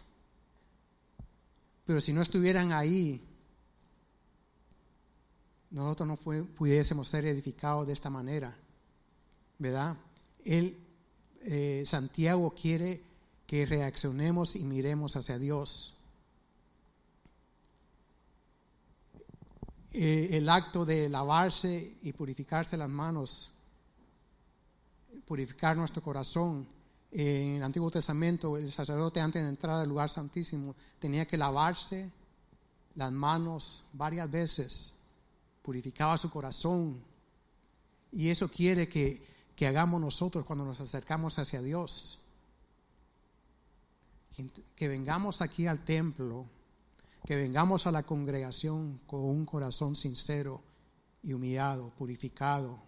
Pero 1.85 2.01
si 2.01 2.13
no 2.13 2.23
estuvieran 2.23 2.71
ahí, 2.71 3.21
nosotros 5.69 6.07
no 6.07 6.17
pudiésemos 6.17 7.09
ser 7.09 7.25
edificados 7.25 7.85
de 7.85 7.93
esta 7.93 8.09
manera, 8.09 8.57
¿verdad? 9.59 9.97
Él, 10.43 10.75
eh, 11.41 11.83
Santiago 11.85 12.55
quiere 12.59 13.03
que 13.45 13.67
reaccionemos 13.67 14.55
y 14.55 14.63
miremos 14.63 15.15
hacia 15.15 15.37
Dios. 15.37 16.01
Eh, 19.97 20.35
el 20.35 20.49
acto 20.49 20.83
de 20.83 21.07
lavarse 21.07 21.95
y 22.01 22.11
purificarse 22.11 22.75
las 22.75 22.89
manos, 22.89 23.53
purificar 25.25 25.77
nuestro 25.77 26.03
corazón. 26.03 26.67
en 27.13 27.55
el 27.55 27.63
Antiguo 27.63 27.89
Testamento, 27.89 28.57
el 28.57 28.73
sacerdote 28.73 29.21
antes 29.21 29.41
de 29.41 29.47
entrar 29.47 29.77
al 29.77 29.87
lugar 29.87 30.09
santísimo 30.09 30.75
tenía 30.99 31.25
que 31.25 31.37
lavarse 31.37 32.11
las 32.95 33.09
manos 33.13 33.85
varias 33.93 34.29
veces, 34.29 34.95
purificaba 35.61 36.17
su 36.17 36.29
corazón. 36.29 37.01
Y 38.11 38.27
eso 38.27 38.49
quiere 38.49 38.89
que, 38.89 39.25
que 39.55 39.65
hagamos 39.65 40.01
nosotros 40.01 40.43
cuando 40.43 40.65
nos 40.65 40.81
acercamos 40.81 41.39
hacia 41.39 41.61
Dios. 41.61 42.19
Que 44.75 44.89
vengamos 44.89 45.41
aquí 45.41 45.67
al 45.67 45.85
templo 45.85 46.45
que 47.25 47.35
vengamos 47.35 47.87
a 47.87 47.91
la 47.91 48.03
congregación 48.03 49.01
con 49.07 49.21
un 49.21 49.45
corazón 49.45 49.95
sincero 49.95 50.61
y 51.23 51.33
humillado, 51.33 51.89
purificado. 51.97 52.79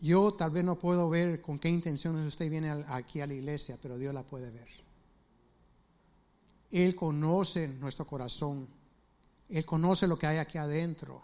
Yo 0.00 0.32
tal 0.32 0.50
vez 0.50 0.64
no 0.64 0.78
puedo 0.78 1.08
ver 1.10 1.40
con 1.42 1.58
qué 1.58 1.68
intenciones 1.68 2.26
usted 2.26 2.50
viene 2.50 2.70
aquí 2.88 3.20
a 3.20 3.26
la 3.26 3.34
iglesia, 3.34 3.78
pero 3.80 3.98
Dios 3.98 4.14
la 4.14 4.22
puede 4.22 4.50
ver. 4.50 4.68
Él 6.70 6.96
conoce 6.96 7.68
nuestro 7.68 8.06
corazón. 8.06 8.66
Él 9.48 9.64
conoce 9.64 10.06
lo 10.06 10.18
que 10.18 10.26
hay 10.26 10.38
aquí 10.38 10.58
adentro. 10.58 11.22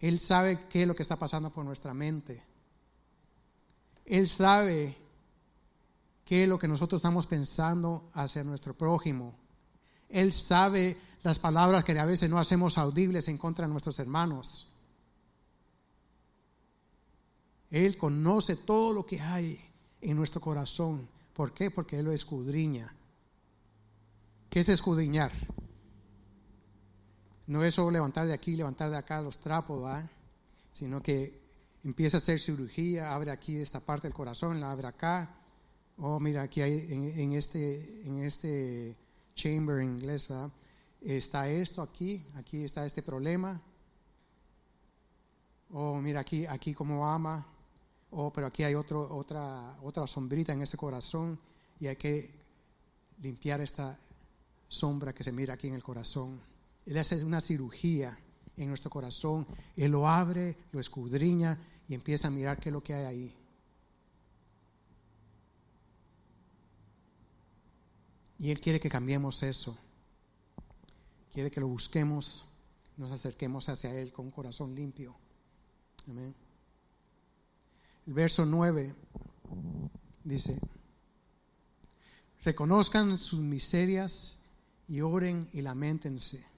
Él 0.00 0.18
sabe 0.18 0.68
qué 0.68 0.82
es 0.82 0.88
lo 0.88 0.94
que 0.94 1.02
está 1.02 1.16
pasando 1.16 1.50
por 1.50 1.64
nuestra 1.64 1.92
mente. 1.92 2.47
Él 4.08 4.26
sabe 4.26 4.96
qué 6.24 6.44
es 6.44 6.48
lo 6.48 6.58
que 6.58 6.66
nosotros 6.66 6.98
estamos 6.98 7.26
pensando 7.26 8.08
hacia 8.14 8.42
nuestro 8.42 8.76
prójimo. 8.76 9.34
Él 10.08 10.32
sabe 10.32 10.96
las 11.22 11.38
palabras 11.38 11.84
que 11.84 11.98
a 11.98 12.06
veces 12.06 12.30
no 12.30 12.38
hacemos 12.38 12.78
audibles 12.78 13.28
en 13.28 13.36
contra 13.36 13.66
de 13.66 13.72
nuestros 13.72 13.98
hermanos. 13.98 14.72
Él 17.70 17.98
conoce 17.98 18.56
todo 18.56 18.94
lo 18.94 19.04
que 19.04 19.20
hay 19.20 19.60
en 20.00 20.16
nuestro 20.16 20.40
corazón. 20.40 21.06
¿Por 21.34 21.52
qué? 21.52 21.70
Porque 21.70 21.98
Él 21.98 22.06
lo 22.06 22.12
escudriña. 22.12 22.94
¿Qué 24.48 24.60
es 24.60 24.70
escudriñar? 24.70 25.32
No 27.46 27.62
es 27.62 27.74
solo 27.74 27.90
levantar 27.90 28.26
de 28.26 28.32
aquí, 28.32 28.56
levantar 28.56 28.90
de 28.90 28.96
acá 28.96 29.20
los 29.20 29.38
trapos, 29.38 29.86
sino 30.72 31.02
que 31.02 31.37
empieza 31.88 32.18
a 32.18 32.20
hacer 32.20 32.38
cirugía, 32.38 33.14
abre 33.14 33.30
aquí 33.30 33.56
esta 33.56 33.80
parte 33.80 34.08
del 34.08 34.14
corazón, 34.14 34.60
la 34.60 34.70
abre 34.70 34.88
acá. 34.88 35.34
Oh, 35.96 36.20
mira, 36.20 36.42
aquí 36.42 36.60
hay 36.60 36.86
en, 36.90 37.32
este, 37.32 38.02
en 38.06 38.22
este 38.24 38.94
chamber 39.34 39.80
en 39.80 39.94
inglés, 39.94 40.28
está 41.00 41.48
esto 41.48 41.80
aquí, 41.80 42.22
aquí 42.34 42.62
está 42.62 42.84
este 42.84 43.02
problema. 43.02 43.62
Oh, 45.70 45.94
mira 45.96 46.20
aquí, 46.20 46.44
aquí 46.44 46.74
como 46.74 47.06
ama. 47.06 47.46
Oh, 48.10 48.30
pero 48.34 48.48
aquí 48.48 48.64
hay 48.64 48.74
otro, 48.74 49.00
otra, 49.14 49.78
otra 49.82 50.06
sombrita 50.06 50.52
en 50.52 50.60
ese 50.60 50.76
corazón 50.76 51.40
y 51.80 51.86
hay 51.86 51.96
que 51.96 52.30
limpiar 53.22 53.62
esta 53.62 53.98
sombra 54.68 55.14
que 55.14 55.24
se 55.24 55.32
mira 55.32 55.54
aquí 55.54 55.68
en 55.68 55.74
el 55.74 55.82
corazón. 55.82 56.38
Él 56.84 56.98
hace 56.98 57.24
una 57.24 57.40
cirugía 57.40 58.18
en 58.58 58.68
nuestro 58.68 58.90
corazón. 58.90 59.46
Él 59.76 59.92
lo 59.92 60.08
abre, 60.08 60.56
lo 60.72 60.80
escudriña 60.80 61.58
y 61.88 61.94
empieza 61.94 62.28
a 62.28 62.30
mirar 62.30 62.60
qué 62.60 62.68
es 62.68 62.72
lo 62.72 62.82
que 62.82 62.94
hay 62.94 63.04
ahí. 63.04 63.34
Y 68.38 68.50
Él 68.50 68.60
quiere 68.60 68.78
que 68.78 68.90
cambiemos 68.90 69.42
eso. 69.42 69.76
Quiere 71.32 71.50
que 71.50 71.60
lo 71.60 71.68
busquemos, 71.68 72.46
nos 72.96 73.12
acerquemos 73.12 73.68
hacia 73.68 73.94
Él 73.94 74.12
con 74.12 74.26
un 74.26 74.30
corazón 74.32 74.74
limpio. 74.74 75.14
Amén. 76.08 76.34
El 78.06 78.14
verso 78.14 78.46
9 78.46 78.94
dice, 80.24 80.58
reconozcan 82.42 83.18
sus 83.18 83.40
miserias 83.40 84.38
y 84.88 85.00
oren 85.00 85.46
y 85.52 85.60
lamentense 85.60 86.57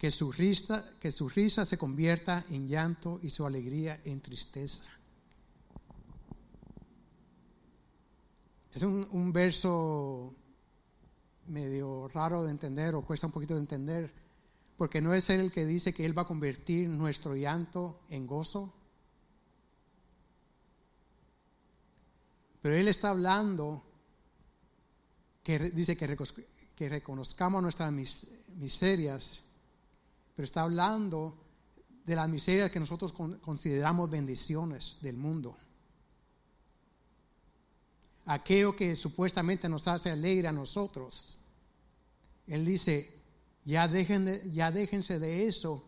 que 0.00 0.10
su, 0.10 0.32
risa, 0.32 0.82
que 0.98 1.12
su 1.12 1.28
risa 1.28 1.66
se 1.66 1.76
convierta 1.76 2.42
en 2.48 2.66
llanto 2.66 3.20
y 3.22 3.28
su 3.28 3.44
alegría 3.44 4.00
en 4.06 4.18
tristeza. 4.22 4.84
Es 8.72 8.82
un, 8.82 9.30
verso 9.30 10.34
medio 11.48 12.08
raro 12.08 12.44
de 12.44 12.50
entender 12.50 12.94
o 12.94 13.04
cuesta 13.04 13.26
un 13.26 13.32
poquito 13.34 13.52
de 13.52 13.60
entender, 13.60 14.10
porque 14.78 15.02
no 15.02 15.12
es 15.12 15.28
él 15.28 15.40
el 15.40 15.52
que 15.52 15.66
dice 15.66 15.92
que 15.92 16.06
él 16.06 16.16
va 16.16 16.22
a 16.22 16.28
convertir 16.28 16.88
nuestro 16.88 17.36
llanto 17.36 18.00
en 18.08 18.26
gozo. 18.26 18.72
Pero 22.62 22.74
él 22.74 22.88
está 22.88 23.10
hablando 23.10 23.84
que 25.42 25.58
dice 25.58 25.94
que, 25.94 26.16
que 26.74 26.88
reconozcamos 26.88 27.62
nuestras 27.62 27.92
miserias 27.92 29.44
está 30.44 30.62
hablando 30.62 31.36
de 32.04 32.16
las 32.16 32.28
miserias 32.28 32.70
que 32.70 32.80
nosotros 32.80 33.12
consideramos 33.12 34.10
bendiciones 34.10 34.98
del 35.00 35.16
mundo. 35.16 35.56
Aquello 38.26 38.74
que 38.74 38.96
supuestamente 38.96 39.68
nos 39.68 39.88
hace 39.88 40.10
alegre 40.10 40.48
a 40.48 40.52
nosotros. 40.52 41.38
Él 42.46 42.64
dice, 42.64 43.12
ya, 43.64 43.88
dejen 43.88 44.52
ya 44.52 44.70
déjense 44.70 45.18
de 45.18 45.46
eso. 45.46 45.84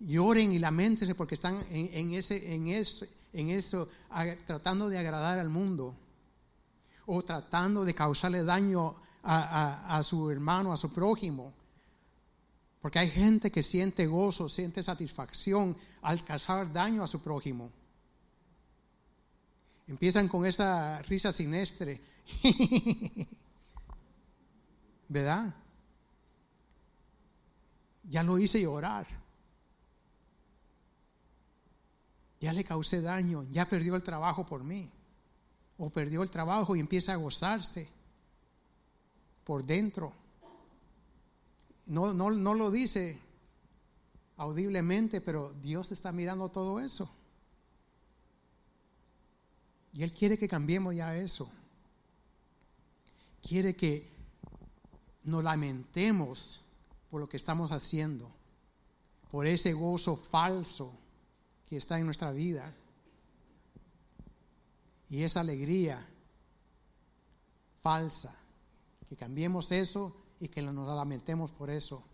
Lloren 0.00 0.52
y 0.52 0.58
lamentense 0.58 1.14
porque 1.14 1.34
están 1.34 1.64
en, 1.70 2.14
ese, 2.14 2.54
en, 2.54 2.68
eso, 2.68 3.04
en 3.32 3.50
eso 3.50 3.88
tratando 4.46 4.88
de 4.88 4.98
agradar 4.98 5.38
al 5.38 5.48
mundo 5.48 5.94
o 7.06 7.22
tratando 7.24 7.84
de 7.84 7.94
causarle 7.94 8.44
daño 8.44 8.94
a 9.22 10.00
su 10.04 10.30
hermano, 10.30 10.72
a 10.72 10.76
su 10.76 10.92
prójimo. 10.92 11.57
Porque 12.80 12.98
hay 13.00 13.10
gente 13.10 13.50
que 13.50 13.62
siente 13.62 14.06
gozo, 14.06 14.48
siente 14.48 14.82
satisfacción 14.82 15.76
al 16.02 16.24
causar 16.24 16.72
daño 16.72 17.02
a 17.02 17.08
su 17.08 17.20
prójimo. 17.20 17.70
Empiezan 19.86 20.28
con 20.28 20.46
esa 20.46 21.02
risa 21.02 21.32
sinestre. 21.32 22.00
¿Verdad? 25.08 25.54
Ya 28.04 28.22
lo 28.22 28.38
hice 28.38 28.60
llorar. 28.60 29.06
Ya 32.40 32.52
le 32.52 32.62
causé 32.62 33.00
daño, 33.00 33.44
ya 33.50 33.68
perdió 33.68 33.96
el 33.96 34.02
trabajo 34.02 34.46
por 34.46 34.62
mí. 34.62 34.88
O 35.78 35.90
perdió 35.90 36.22
el 36.22 36.30
trabajo 36.30 36.76
y 36.76 36.80
empieza 36.80 37.12
a 37.12 37.16
gozarse 37.16 37.88
por 39.44 39.64
dentro 39.64 40.12
no, 41.88 42.14
no, 42.14 42.30
no 42.30 42.54
lo 42.54 42.70
dice 42.70 43.18
audiblemente, 44.36 45.20
pero 45.20 45.52
Dios 45.62 45.90
está 45.90 46.12
mirando 46.12 46.48
todo 46.48 46.80
eso. 46.80 47.10
Y 49.92 50.02
Él 50.02 50.12
quiere 50.12 50.38
que 50.38 50.48
cambiemos 50.48 50.94
ya 50.94 51.16
eso. 51.16 51.50
Quiere 53.42 53.74
que 53.74 54.08
nos 55.24 55.42
lamentemos 55.42 56.60
por 57.10 57.20
lo 57.20 57.28
que 57.28 57.36
estamos 57.36 57.72
haciendo, 57.72 58.30
por 59.30 59.46
ese 59.46 59.72
gozo 59.72 60.16
falso 60.16 60.92
que 61.66 61.76
está 61.76 61.98
en 61.98 62.04
nuestra 62.06 62.32
vida 62.32 62.72
y 65.08 65.22
esa 65.22 65.40
alegría 65.40 66.06
falsa. 67.82 68.34
Que 69.08 69.16
cambiemos 69.16 69.72
eso 69.72 70.14
y 70.40 70.48
que 70.48 70.62
nos 70.62 70.96
lamentemos 70.96 71.52
por 71.52 71.70
eso. 71.70 72.04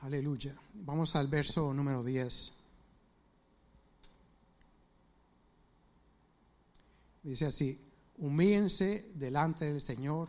Aleluya. 0.00 0.56
Vamos 0.72 1.16
al 1.16 1.26
verso 1.26 1.74
número 1.74 2.02
10. 2.02 2.52
Dice 7.24 7.46
así, 7.46 7.78
humíllense 8.16 9.12
delante 9.16 9.66
del 9.66 9.80
Señor. 9.80 10.28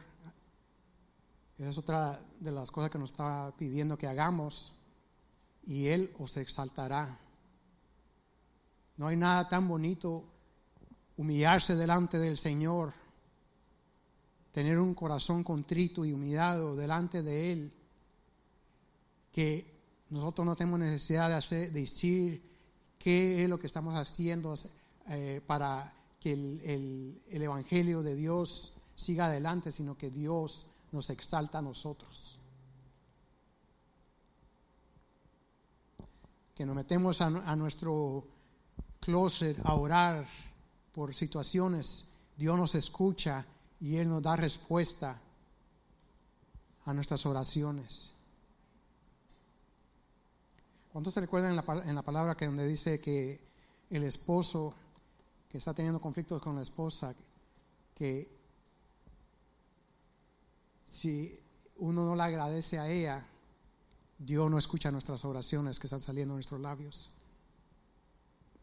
Esa 1.57 1.70
es 1.70 1.78
otra 1.78 2.20
de 2.39 2.51
las 2.51 2.72
cosas 2.72 2.89
que 2.89 2.97
nos 2.97 3.12
está 3.12 3.53
pidiendo 3.57 3.97
que 3.97 4.07
hagamos 4.07 4.74
y 5.64 5.88
Él 5.88 6.14
os 6.18 6.36
exaltará. 6.38 7.20
No 9.00 9.08
hay 9.08 9.16
nada 9.16 9.47
tan 9.47 9.66
bonito 9.66 10.26
humillarse 11.16 11.74
delante 11.74 12.20
del 12.20 12.38
Señor, 12.38 12.93
tener 14.52 14.78
un 14.78 14.93
corazón 14.93 15.41
contrito 15.41 16.04
y 16.04 16.12
humillado 16.12 16.76
delante 16.76 17.24
de 17.24 17.54
Él 17.54 17.74
que 19.32 19.74
nosotros 20.10 20.45
no 20.45 20.58
tenemos 20.58 20.82
necesidad 20.82 21.41
de, 21.50 21.72
decir 21.72 22.43
qué 22.97 23.41
es 23.41 23.50
lo 23.50 23.58
que 23.58 23.68
estamos 23.68 23.97
haciendo 23.97 24.54
eh, 25.08 25.41
para 25.47 25.93
que 26.20 26.34
el, 26.34 27.22
el 27.30 27.41
Evangelio 27.41 28.04
de 28.04 28.16
Dios 28.16 28.74
siga 28.95 29.28
adelante, 29.28 29.72
sino 29.72 29.97
que 29.97 30.10
Dios 30.10 30.68
nos 30.91 31.10
exalta 31.10 31.60
a 31.60 31.62
nosotros. 31.62 32.38
Que 36.54 36.66
nos 36.66 36.76
metemos 36.76 37.22
a 37.22 37.56
nuestro 37.56 38.39
closet 39.00 39.58
a 39.64 39.74
orar 39.76 40.26
por 40.91 41.14
situaciones, 41.14 42.06
Dios 42.38 42.58
nos 42.58 42.76
escucha 42.76 43.45
y 43.80 43.97
Él 43.97 44.10
nos 44.10 44.22
da 44.22 44.36
respuesta 44.36 45.20
a 46.86 46.93
nuestras 46.93 47.26
oraciones. 47.26 48.14
¿Cuántos 50.91 51.14
se 51.14 51.22
recuerdan 51.22 51.52
en 51.52 51.95
la, 51.95 52.02
palabra 52.02 52.36
que 52.36 52.47
donde 52.47 52.68
dice 52.68 53.00
que 53.00 53.39
el 53.89 54.04
esposo 54.04 54.74
que 55.47 55.60
está 55.60 55.74
teniendo 55.74 56.02
conflictos 56.02 56.41
con 56.41 56.56
la 56.56 56.64
esposa, 56.64 57.14
que 57.95 58.28
si 60.88 61.39
uno 61.78 62.06
no 62.06 62.16
le 62.16 62.24
agradece 62.24 62.80
a 62.80 62.89
ella, 62.89 63.24
Dios 64.18 64.50
no 64.50 64.58
escucha 64.58 64.91
nuestras 64.91 65.24
oraciones 65.26 65.80
que 65.80 65.88
están 65.88 66.02
saliendo 66.02 66.34
de 66.34 66.39
nuestros 66.39 66.60
labios. 66.60 67.18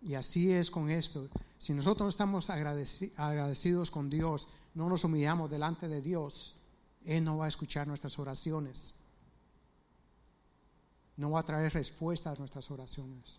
Y 0.02 0.14
así 0.14 0.52
es 0.52 0.70
con 0.70 0.90
esto. 0.90 1.28
Si 1.58 1.72
nosotros 1.72 2.14
estamos 2.14 2.50
agradecidos 2.50 3.90
con 3.90 4.10
Dios, 4.10 4.48
no 4.74 4.88
nos 4.88 5.04
humillamos 5.04 5.50
delante 5.50 5.88
de 5.88 6.00
Dios, 6.00 6.54
Él 7.04 7.24
no 7.24 7.38
va 7.38 7.46
a 7.46 7.48
escuchar 7.48 7.86
nuestras 7.86 8.18
oraciones 8.18 8.94
no 11.16 11.30
va 11.30 11.40
a 11.40 11.42
traer 11.42 11.72
respuesta 11.72 12.30
a 12.30 12.34
nuestras 12.36 12.70
oraciones. 12.70 13.38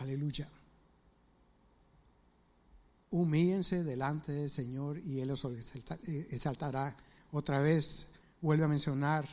Aleluya. 0.00 0.48
Humíllense 3.16 3.84
delante 3.84 4.32
del 4.32 4.50
Señor 4.50 4.98
y 4.98 5.20
Él 5.20 5.30
os 5.30 5.44
exaltará. 5.44 6.96
Otra 7.30 7.60
vez 7.60 8.08
vuelve 8.40 8.64
a 8.64 8.68
mencionar 8.68 9.28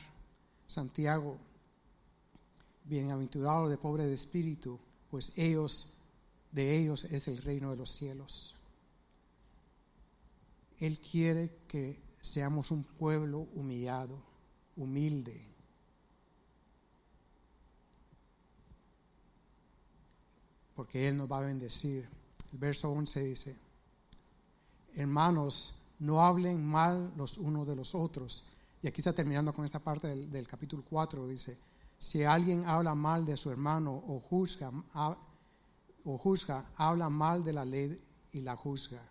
Santiago 0.68 1.40
bienaventurados 2.84 3.72
de 3.72 3.80
pobre 3.80 4.06
de 4.06 4.14
espíritu, 4.14 4.80
pues 5.10 5.34
ellos, 5.36 5.94
de 6.52 6.78
ellos 6.78 7.06
es 7.06 7.28
el 7.28 7.40
reino 7.40 7.72
de 7.72 7.78
los 7.78 7.90
cielos. 7.90 8.56
Él 10.78 11.00
quiere 11.00 11.52
que 11.68 12.00
seamos 12.22 12.70
un 12.70 12.84
pueblo 12.84 13.48
humillado, 13.56 14.22
humilde. 14.76 15.42
Porque 20.76 21.08
Él 21.08 21.18
nos 21.18 21.32
va 21.32 21.40
a 21.40 21.48
bendecir. 21.48 22.08
El 22.52 22.60
verso 22.60 22.92
11 22.92 23.24
dice, 23.24 23.71
hermanos, 24.96 25.82
no 26.00 26.22
hablen 26.22 26.66
mal 26.66 27.14
los 27.16 27.38
unos 27.38 27.68
de 27.68 27.76
los 27.76 27.94
otros. 27.96 28.46
Y 28.82 28.88
aquí 28.88 29.02
está 29.02 29.14
terminando 29.14 29.54
con 29.54 29.66
esta 29.66 29.80
parte 29.80 30.08
del, 30.08 30.48
capítulo 30.48 30.84
4, 30.90 31.28
dice, 31.28 31.58
si 32.00 32.24
alguien 32.24 32.66
habla 32.66 32.96
mal 32.96 33.26
de 33.26 33.38
su 33.38 33.52
hermano 33.52 33.94
o 33.94 34.20
juzga, 34.20 34.72
o 36.04 36.18
juzga, 36.18 36.66
habla 36.76 37.10
mal 37.10 37.44
de 37.44 37.54
la 37.54 37.64
ley 37.64 38.02
y 38.32 38.42
la 38.42 38.56
juzga. 38.56 39.02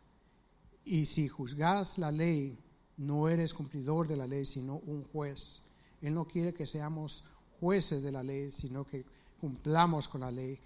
Y 0.84 1.04
si 1.04 1.28
juzgas 1.28 1.98
la 1.98 2.10
ley, 2.10 2.58
no 2.96 3.28
eres 3.28 3.54
cumplidor 3.54 4.08
de 4.08 4.16
la 4.16 4.26
ley, 4.26 4.44
sino 4.44 4.78
un 4.78 5.04
juez. 5.04 5.62
Él 6.00 6.14
no 6.14 6.26
quiere 6.26 6.52
que 6.52 6.66
seamos 6.66 7.24
jueces 7.60 8.02
de 8.02 8.10
la 8.10 8.24
ley, 8.24 8.50
sino 8.50 8.84
que 8.84 9.04
cumplamos 9.40 10.08
con 10.08 10.22
la 10.22 10.32
ley. 10.32 10.58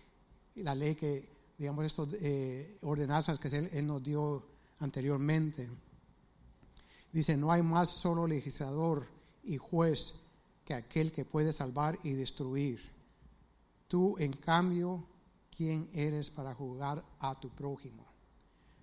La 0.55 0.75
ley 0.75 0.95
que, 0.95 1.29
digamos, 1.59 1.85
estas 1.85 2.09
eh, 2.15 2.79
ordenanzas 2.81 3.39
que 3.39 3.49
él 3.49 3.87
nos 3.87 4.03
dio 4.03 4.54
anteriormente. 4.79 5.69
Dice, 7.13 7.37
no 7.37 7.51
hay 7.53 7.63
más 7.63 7.91
solo 7.91 8.27
legislador 8.27 9.07
y 9.45 9.57
juez, 9.57 10.21
que 10.65 10.75
aquel 10.75 11.13
que 11.13 11.25
puede 11.25 11.53
salvar 11.53 11.99
y 12.03 12.13
destruir. 12.13 12.81
Tú, 13.87 14.17
en 14.19 14.33
cambio, 14.33 15.07
¿quién 15.55 15.89
eres 15.93 16.31
para 16.31 16.55
jugar 16.55 17.05
a 17.21 17.39
tu 17.39 17.51
prójimo? 17.51 18.05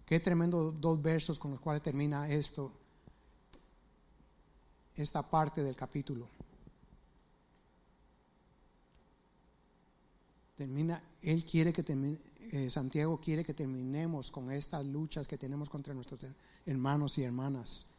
Qué 0.05 0.19
tremendo 0.19 0.71
dos 0.71 1.01
versos 1.01 1.39
con 1.39 1.51
los 1.51 1.59
cuales 1.59 1.81
termina 1.81 2.29
esto, 2.29 2.71
esta 4.95 5.27
parte 5.27 5.63
del 5.63 5.75
capítulo. 5.75 6.27
Termina, 10.55 11.01
él 11.21 11.43
quiere 11.43 11.73
que 11.73 11.81
termine, 11.81 12.19
eh, 12.51 12.69
Santiago 12.69 13.19
quiere 13.19 13.43
que 13.43 13.53
terminemos 13.53 14.31
con 14.31 14.51
estas 14.51 14.85
luchas 14.85 15.27
que 15.27 15.37
tenemos 15.37 15.69
contra 15.69 15.93
nuestros 15.93 16.25
hermanos 16.65 17.17
y 17.17 17.23
hermanas, 17.23 17.91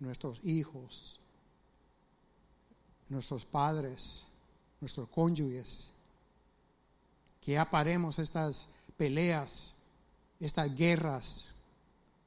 nuestros 0.00 0.40
hijos, 0.44 1.20
nuestros 3.08 3.44
padres, 3.44 4.26
nuestros 4.80 5.08
cónyuges, 5.08 5.92
que 7.40 7.52
ya 7.52 7.70
paremos 7.70 8.18
estas 8.18 8.68
peleas, 8.96 9.74
estas 10.40 10.74
guerras 10.74 11.48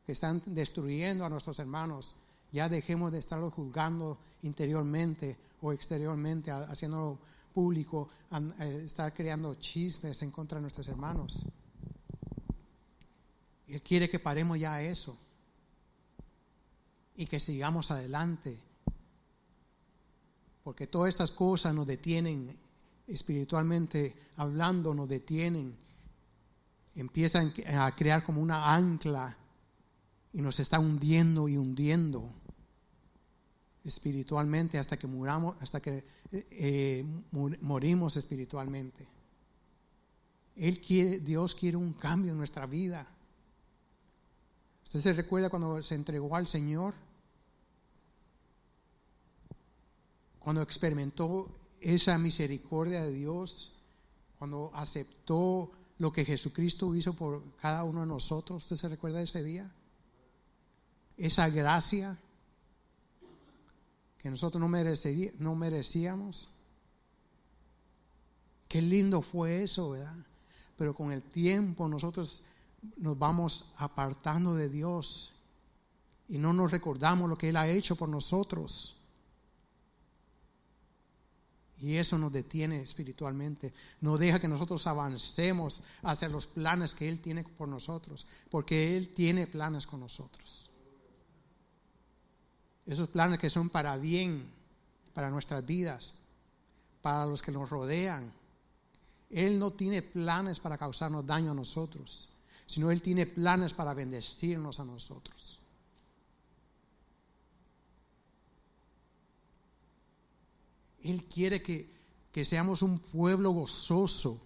que 0.06 0.14
están 0.14 0.42
destruyendo 0.46 1.26
a 1.26 1.30
nuestros 1.30 1.60
hermanos, 1.60 2.16
ya 2.52 2.70
dejemos 2.70 3.12
de 3.12 3.20
estarlo 3.20 3.52
juzgando 3.52 4.18
interiormente 4.42 5.38
o 5.62 5.72
exteriormente, 5.72 6.52
haciendo 6.52 7.20
público, 7.60 8.08
eh, 8.32 8.84
estar 8.86 9.14
creando 9.14 9.54
chismes 9.56 10.22
en 10.22 10.32
contra 10.32 10.58
de 10.58 10.62
nuestros 10.62 10.88
hermanos. 10.88 11.46
Él 13.68 13.84
quiere 13.84 14.10
que 14.10 14.18
paremos 14.18 14.58
ya 14.58 14.82
eso 14.82 15.18
y 17.18 17.26
que 17.26 17.38
sigamos 17.38 17.92
adelante 17.92 18.58
porque 20.64 20.88
todas 20.88 21.10
estas 21.10 21.32
cosas 21.32 21.74
nos 21.74 21.86
detienen 21.86 22.56
espiritualmente 23.08 24.16
hablando, 24.38 24.94
nos 24.94 25.10
detienen, 25.10 25.78
empiezan 26.96 27.54
a 27.68 27.94
crear 27.94 28.24
como 28.24 28.42
una 28.42 28.74
ancla 28.74 29.38
y 30.32 30.42
nos 30.42 30.62
está 30.62 30.80
hundiendo 30.80 31.50
y 31.50 31.58
hundiendo 31.58 32.32
espiritualmente 33.84 34.78
hasta 34.78 34.98
que 34.98 35.08
muramos, 35.08 35.56
hasta 35.62 35.82
que 35.82 36.04
eh, 36.32 36.48
eh, 36.52 37.06
morimos 37.62 38.18
espiritualmente. 38.18 39.08
Él 40.56 40.80
quiere, 40.82 41.20
Dios 41.20 41.56
quiere 41.56 41.78
un 41.78 41.94
cambio 41.94 42.32
en 42.32 42.38
nuestra 42.38 42.66
vida. 42.66 43.08
¿Usted 44.86 45.00
se 45.00 45.14
recuerda 45.14 45.50
cuando 45.50 45.82
se 45.82 45.96
entregó 45.96 46.36
al 46.36 46.48
Señor? 46.48 46.94
cuando 50.40 50.62
experimentó 50.64 51.48
esa 51.80 52.18
misericordia 52.18 53.04
de 53.04 53.12
Dios, 53.12 53.74
cuando 54.38 54.72
aceptó 54.74 55.72
lo 55.98 56.12
que 56.12 56.26
Jesucristo 56.26 56.96
hizo 56.96 57.14
por 57.14 57.44
cada 57.58 57.84
uno 57.84 58.02
de 58.02 58.08
nosotros. 58.08 58.64
¿Usted 58.64 58.78
se 58.78 58.90
recuerda 58.90 59.22
ese 59.22 59.44
día? 59.44 59.72
Esa 61.18 61.50
gracia 61.50 62.18
que 64.20 64.30
nosotros 64.30 64.62
no, 64.62 64.68
no 65.40 65.56
merecíamos. 65.56 66.50
Qué 68.68 68.82
lindo 68.82 69.22
fue 69.22 69.64
eso, 69.64 69.92
¿verdad? 69.92 70.16
Pero 70.78 70.94
con 70.94 71.12
el 71.12 71.24
tiempo 71.24 71.88
nosotros 71.88 72.44
nos 72.98 73.18
vamos 73.18 73.74
apartando 73.78 74.56
de 74.56 74.70
Dios 74.70 75.36
y 76.28 76.38
no 76.38 76.54
nos 76.54 76.72
recordamos 76.72 77.30
lo 77.30 77.38
que 77.38 77.50
Él 77.50 77.58
ha 77.58 77.68
hecho 77.68 77.96
por 77.96 78.08
nosotros. 78.08 78.96
Y 81.82 81.96
eso 81.96 82.18
nos 82.18 82.32
detiene 82.32 82.82
espiritualmente. 82.82 83.74
No 84.02 84.18
deja 84.18 84.40
que 84.40 84.50
nosotros 84.50 84.86
avancemos 84.86 85.82
hacia 86.04 86.28
los 86.28 86.46
planes 86.46 86.94
que 86.94 87.08
Él 87.08 87.20
tiene 87.20 87.44
por 87.44 87.70
nosotros. 87.70 88.28
Porque 88.52 88.98
Él 88.98 89.14
tiene 89.14 89.48
planes 89.48 89.88
con 89.88 90.02
nosotros. 90.02 90.69
Esos 92.90 93.08
planes 93.08 93.38
que 93.38 93.52
son 93.52 93.70
para 93.70 93.98
bien, 93.98 94.52
para 95.14 95.30
nuestras 95.30 95.64
vidas, 95.64 96.16
para 97.04 97.28
los 97.28 97.44
que 97.44 97.52
nos 97.52 97.70
rodean. 97.70 98.34
Él 99.30 99.60
no 99.60 99.70
tiene 99.70 100.02
planes 100.02 100.60
para 100.60 100.76
causarnos 100.76 101.24
daño 101.24 101.52
a 101.52 101.54
nosotros, 101.54 102.30
sino 102.66 102.90
Él 102.90 103.04
tiene 103.04 103.28
planes 103.28 103.74
para 103.74 103.94
bendecirnos 103.94 104.80
a 104.80 104.86
nosotros. 104.86 105.62
Él 111.04 111.26
quiere 111.26 111.62
que, 111.62 111.94
seamos 112.44 112.82
un 112.82 112.98
pueblo 112.98 113.52
gozoso, 113.52 114.42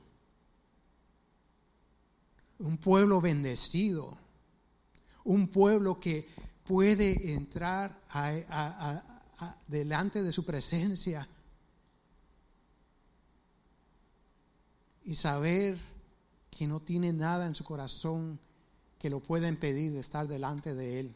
un 2.59 2.77
pueblo 2.77 3.21
bendecido, 3.21 4.17
un 5.23 5.47
pueblo 5.47 5.97
que 5.97 6.27
puede 6.66 7.34
entrar 7.34 7.99
delante 9.68 10.24
de 10.24 10.32
su 10.32 10.45
presencia 10.45 11.28
y 15.05 15.16
saber 15.16 15.78
que 16.49 16.68
no 16.68 16.80
tiene 16.80 17.11
nada 17.11 17.47
en 17.47 17.55
su 17.55 17.64
corazón 17.64 18.39
que 18.99 19.09
lo 19.09 19.20
pueda 19.20 19.49
impedir 19.49 19.91
de 19.91 19.99
estar 19.99 20.28
delante 20.28 20.74
de 20.74 20.99
Él. 21.01 21.16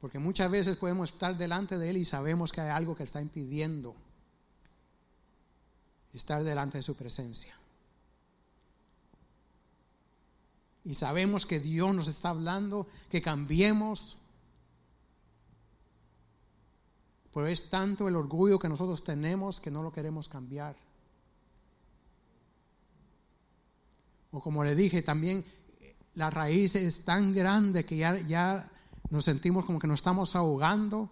Porque 0.00 0.18
muchas 0.18 0.50
veces 0.50 0.76
podemos 0.76 1.12
estar 1.12 1.36
delante 1.36 1.76
de 1.78 1.90
Él 1.90 1.96
y 1.98 2.04
sabemos 2.04 2.52
que 2.52 2.60
hay 2.60 2.70
algo 2.70 2.94
que 2.94 3.02
está 3.02 3.20
impidiendo 3.20 3.94
estar 6.14 6.42
delante 6.42 6.78
de 6.78 6.82
su 6.82 6.94
presencia. 6.94 7.54
Y 10.86 10.94
sabemos 10.94 11.46
que 11.46 11.58
Dios 11.58 11.92
nos 11.96 12.06
está 12.06 12.28
hablando, 12.28 12.86
que 13.10 13.20
cambiemos. 13.20 14.18
Pero 17.34 17.48
es 17.48 17.68
tanto 17.68 18.06
el 18.06 18.14
orgullo 18.14 18.60
que 18.60 18.68
nosotros 18.68 19.02
tenemos 19.02 19.58
que 19.58 19.72
no 19.72 19.82
lo 19.82 19.92
queremos 19.92 20.28
cambiar. 20.28 20.76
O 24.30 24.40
como 24.40 24.62
le 24.62 24.76
dije, 24.76 25.02
también 25.02 25.44
la 26.14 26.30
raíz 26.30 26.76
es 26.76 27.04
tan 27.04 27.32
grande 27.32 27.84
que 27.84 27.96
ya, 27.96 28.16
ya 28.20 28.70
nos 29.10 29.24
sentimos 29.24 29.64
como 29.64 29.80
que 29.80 29.88
nos 29.88 29.98
estamos 29.98 30.36
ahogando 30.36 31.10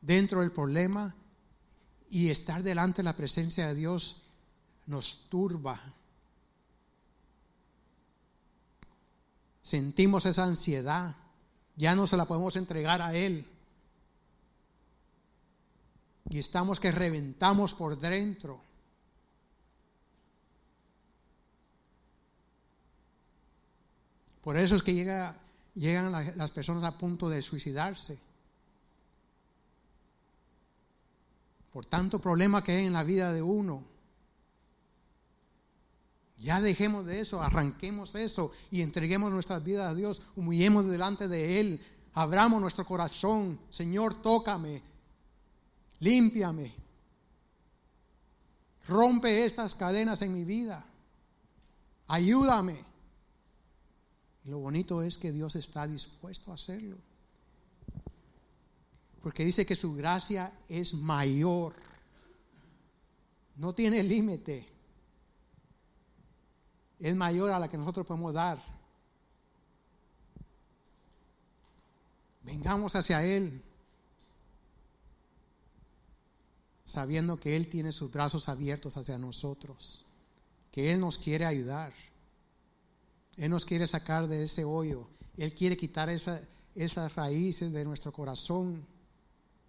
dentro 0.00 0.40
del 0.40 0.50
problema 0.50 1.14
y 2.10 2.30
estar 2.30 2.64
delante 2.64 3.02
de 3.02 3.04
la 3.04 3.16
presencia 3.16 3.68
de 3.68 3.76
Dios 3.76 4.26
nos 4.86 5.28
turba. 5.28 5.94
Sentimos 9.68 10.24
esa 10.24 10.44
ansiedad, 10.44 11.14
ya 11.76 11.94
no 11.94 12.06
se 12.06 12.16
la 12.16 12.24
podemos 12.24 12.56
entregar 12.56 13.02
a 13.02 13.14
Él. 13.14 13.46
Y 16.30 16.38
estamos 16.38 16.80
que 16.80 16.90
reventamos 16.90 17.74
por 17.74 17.98
dentro. 18.00 18.62
Por 24.42 24.56
eso 24.56 24.74
es 24.74 24.82
que 24.82 24.94
llega, 24.94 25.36
llegan 25.74 26.12
las 26.12 26.50
personas 26.50 26.84
a 26.84 26.96
punto 26.96 27.28
de 27.28 27.42
suicidarse. 27.42 28.18
Por 31.74 31.84
tanto 31.84 32.22
problema 32.22 32.64
que 32.64 32.72
hay 32.72 32.86
en 32.86 32.94
la 32.94 33.04
vida 33.04 33.34
de 33.34 33.42
uno. 33.42 33.97
Ya 36.38 36.60
dejemos 36.60 37.04
de 37.04 37.20
eso, 37.20 37.42
arranquemos 37.42 38.14
eso 38.14 38.52
y 38.70 38.82
entreguemos 38.82 39.32
nuestras 39.32 39.62
vidas 39.62 39.90
a 39.90 39.94
Dios, 39.94 40.22
humillemos 40.36 40.86
delante 40.86 41.26
de 41.28 41.60
Él, 41.60 41.80
abramos 42.14 42.60
nuestro 42.60 42.86
corazón, 42.86 43.60
Señor, 43.68 44.22
tócame, 44.22 44.82
límpiame, 45.98 46.72
rompe 48.86 49.44
estas 49.44 49.74
cadenas 49.74 50.22
en 50.22 50.32
mi 50.32 50.44
vida, 50.44 50.86
ayúdame 52.06 52.88
lo 54.48 54.60
bonito 54.60 55.02
es 55.02 55.18
que 55.18 55.30
Dios 55.30 55.56
está 55.56 55.86
dispuesto 55.86 56.50
a 56.50 56.54
hacerlo. 56.54 56.96
Porque 59.20 59.44
dice 59.44 59.66
que 59.66 59.76
su 59.76 59.94
gracia 59.94 60.52
es 60.70 60.94
mayor. 60.94 61.74
No 63.56 63.74
tiene 63.74 64.02
límite. 64.02 64.66
Es 66.98 67.14
mayor 67.14 67.50
a 67.50 67.58
la 67.58 67.68
que 67.68 67.78
nosotros 67.78 68.06
podemos 68.06 68.34
dar. 68.34 68.62
Vengamos 72.42 72.94
hacia 72.94 73.24
Él, 73.24 73.62
sabiendo 76.84 77.38
que 77.38 77.56
Él 77.56 77.68
tiene 77.68 77.92
sus 77.92 78.10
brazos 78.10 78.48
abiertos 78.48 78.96
hacia 78.96 79.18
nosotros, 79.18 80.06
que 80.72 80.90
Él 80.90 81.00
nos 81.00 81.18
quiere 81.18 81.44
ayudar. 81.44 81.92
Él 83.36 83.50
nos 83.50 83.64
quiere 83.64 83.86
sacar 83.86 84.26
de 84.26 84.44
ese 84.44 84.64
hoyo. 84.64 85.08
Él 85.36 85.54
quiere 85.54 85.76
quitar 85.76 86.08
esas 86.08 87.14
raíces 87.14 87.72
de 87.72 87.84
nuestro 87.84 88.12
corazón 88.12 88.84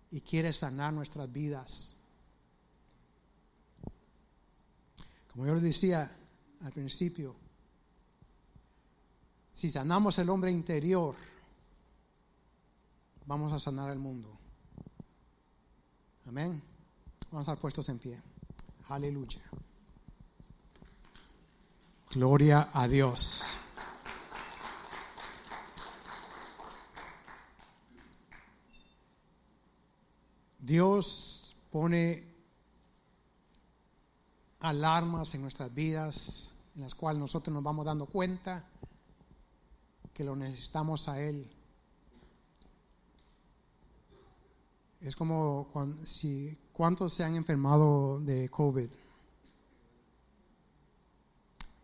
y 0.09 0.21
quiere 0.21 0.51
sanar 0.53 0.91
nuestras 0.93 1.31
vidas. 1.31 1.95
Como 5.31 5.45
yo 5.45 5.53
les 5.53 5.63
decía 5.63 6.11
al 6.61 6.71
principio, 6.71 7.35
si 9.53 9.69
sanamos 9.69 10.17
el 10.19 10.29
hombre 10.29 10.51
interior, 10.51 11.15
vamos 13.25 13.51
a 13.53 13.59
sanar 13.59 13.91
el 13.91 13.99
mundo. 13.99 14.29
Amén. 16.27 16.61
Vamos 17.31 17.47
a 17.47 17.51
estar 17.51 17.61
puestos 17.61 17.89
en 17.89 17.99
pie. 17.99 18.21
Aleluya. 18.87 19.41
Gloria 22.11 22.69
a 22.73 22.87
Dios. 22.87 23.57
Dios 30.59 31.55
pone 31.71 32.28
alarmas 34.59 35.33
en 35.35 35.41
nuestras 35.41 35.73
vidas 35.73 36.51
en 36.75 36.81
las 36.81 36.95
cuales 36.95 37.19
nosotros 37.19 37.53
nos 37.53 37.63
vamos 37.63 37.85
dando 37.85 38.05
cuenta 38.05 38.65
que 40.13 40.23
lo 40.23 40.35
necesitamos 40.35 41.07
a 41.09 41.21
Él. 41.21 41.49
Es 45.01 45.15
como 45.15 45.69
cuando, 45.71 46.05
si, 46.05 46.57
cuántos 46.73 47.13
se 47.13 47.23
han 47.23 47.35
enfermado 47.35 48.19
de 48.19 48.49
COVID. 48.49 48.89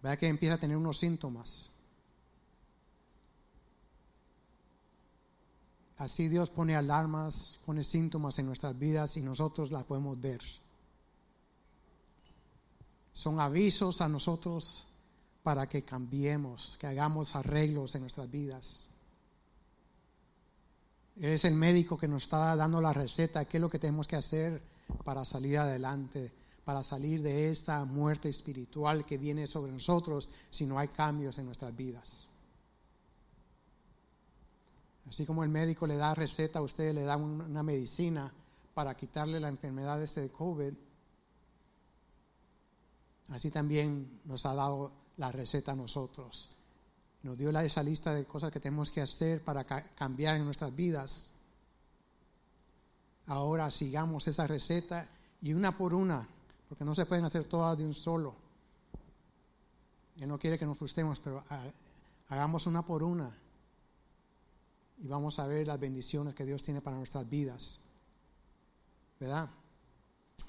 Vea 0.03 0.17
que 0.17 0.27
empieza 0.27 0.55
a 0.55 0.57
tener 0.57 0.77
unos 0.77 0.99
síntomas. 0.99 1.71
Así 5.97 6.27
Dios 6.27 6.49
pone 6.49 6.75
alarmas, 6.75 7.59
pone 7.65 7.81
síntomas 7.83 8.37
en 8.37 8.47
nuestras 8.47 8.77
vidas 8.77 9.15
y 9.15 9.21
nosotros 9.21 9.71
las 9.71 9.85
podemos 9.85 10.19
ver. 10.19 10.41
Son 13.15 13.39
avisos 13.39 14.01
a 14.01 14.07
nosotros 14.07 14.85
para 15.41 15.65
que 15.65 15.83
cambiemos, 15.83 16.77
que 16.79 16.85
hagamos 16.85 17.35
arreglos 17.35 17.95
en 17.95 18.01
nuestras 18.01 18.29
vidas. 18.29 18.89
Es 21.15 21.45
el 21.45 21.55
médico 21.55 21.97
que 21.97 22.07
nos 22.07 22.23
está 22.23 22.55
dando 22.55 22.79
la 22.79 22.93
receta, 22.93 23.45
qué 23.45 23.57
es 23.57 23.61
lo 23.61 23.69
que 23.69 23.79
tenemos 23.79 24.07
que 24.07 24.17
hacer 24.17 24.61
para 25.03 25.25
salir 25.25 25.57
adelante 25.57 26.31
para 26.65 26.81
salir 26.81 27.21
de 27.21 27.51
esta 27.51 27.85
muerte 27.85 28.27
espiritual 28.27 29.05
que 29.05 29.19
viene 29.19 29.45
sobre 29.45 29.71
nosotros 29.71 30.27
si 30.49 30.65
no 30.65 30.79
hay 30.79 30.87
cambios 30.87 31.37
en 31.37 31.45
nuestras 31.45 31.75
vidas. 31.75 32.27
Así 35.07 35.27
como 35.27 35.43
el 35.43 35.51
médico 35.51 35.85
le 35.85 35.95
da 35.95 36.15
receta 36.15 36.57
a 36.57 36.63
usted, 36.63 36.95
le 36.95 37.03
da 37.03 37.15
una 37.17 37.61
medicina 37.61 38.33
para 38.73 38.97
quitarle 38.97 39.39
la 39.39 39.49
enfermedad 39.49 39.99
de 39.99 40.05
este 40.05 40.31
COVID, 40.31 40.73
así 43.29 43.51
también 43.51 44.21
nos 44.25 44.45
ha 44.45 44.53
dado 44.53 44.91
la 45.17 45.31
receta 45.31 45.71
a 45.73 45.75
nosotros. 45.75 46.51
Nos 47.23 47.37
dio 47.37 47.49
esa 47.59 47.81
lista 47.81 48.13
de 48.13 48.25
cosas 48.25 48.51
que 48.51 48.59
tenemos 48.59 48.91
que 48.91 49.01
hacer 49.01 49.43
para 49.43 49.63
cambiar 49.63 50.37
en 50.37 50.45
nuestras 50.45 50.75
vidas. 50.75 51.31
Ahora 53.27 53.71
sigamos 53.71 54.27
esa 54.27 54.45
receta 54.45 55.09
y 55.41 55.53
una 55.53 55.75
por 55.75 55.93
una 55.93 56.27
porque 56.69 56.85
no 56.85 56.95
se 56.95 57.05
pueden 57.05 57.25
hacer 57.25 57.45
todas 57.45 57.77
de 57.77 57.85
un 57.85 57.93
solo. 57.93 58.35
Él 60.17 60.27
no 60.27 60.39
quiere 60.39 60.57
que 60.57 60.65
nos 60.65 60.77
frustremos, 60.77 61.19
pero 61.19 61.43
hagamos 62.29 62.67
una 62.67 62.83
por 62.83 63.03
una. 63.03 63.35
y 64.97 65.07
vamos 65.07 65.39
a 65.39 65.47
ver 65.47 65.67
las 65.67 65.79
bendiciones 65.79 66.33
que 66.33 66.45
Dios 66.45 66.63
tiene 66.63 66.81
para 66.81 66.97
nuestras 66.97 67.29
vidas. 67.29 67.79
¿Verdad? 69.19 69.49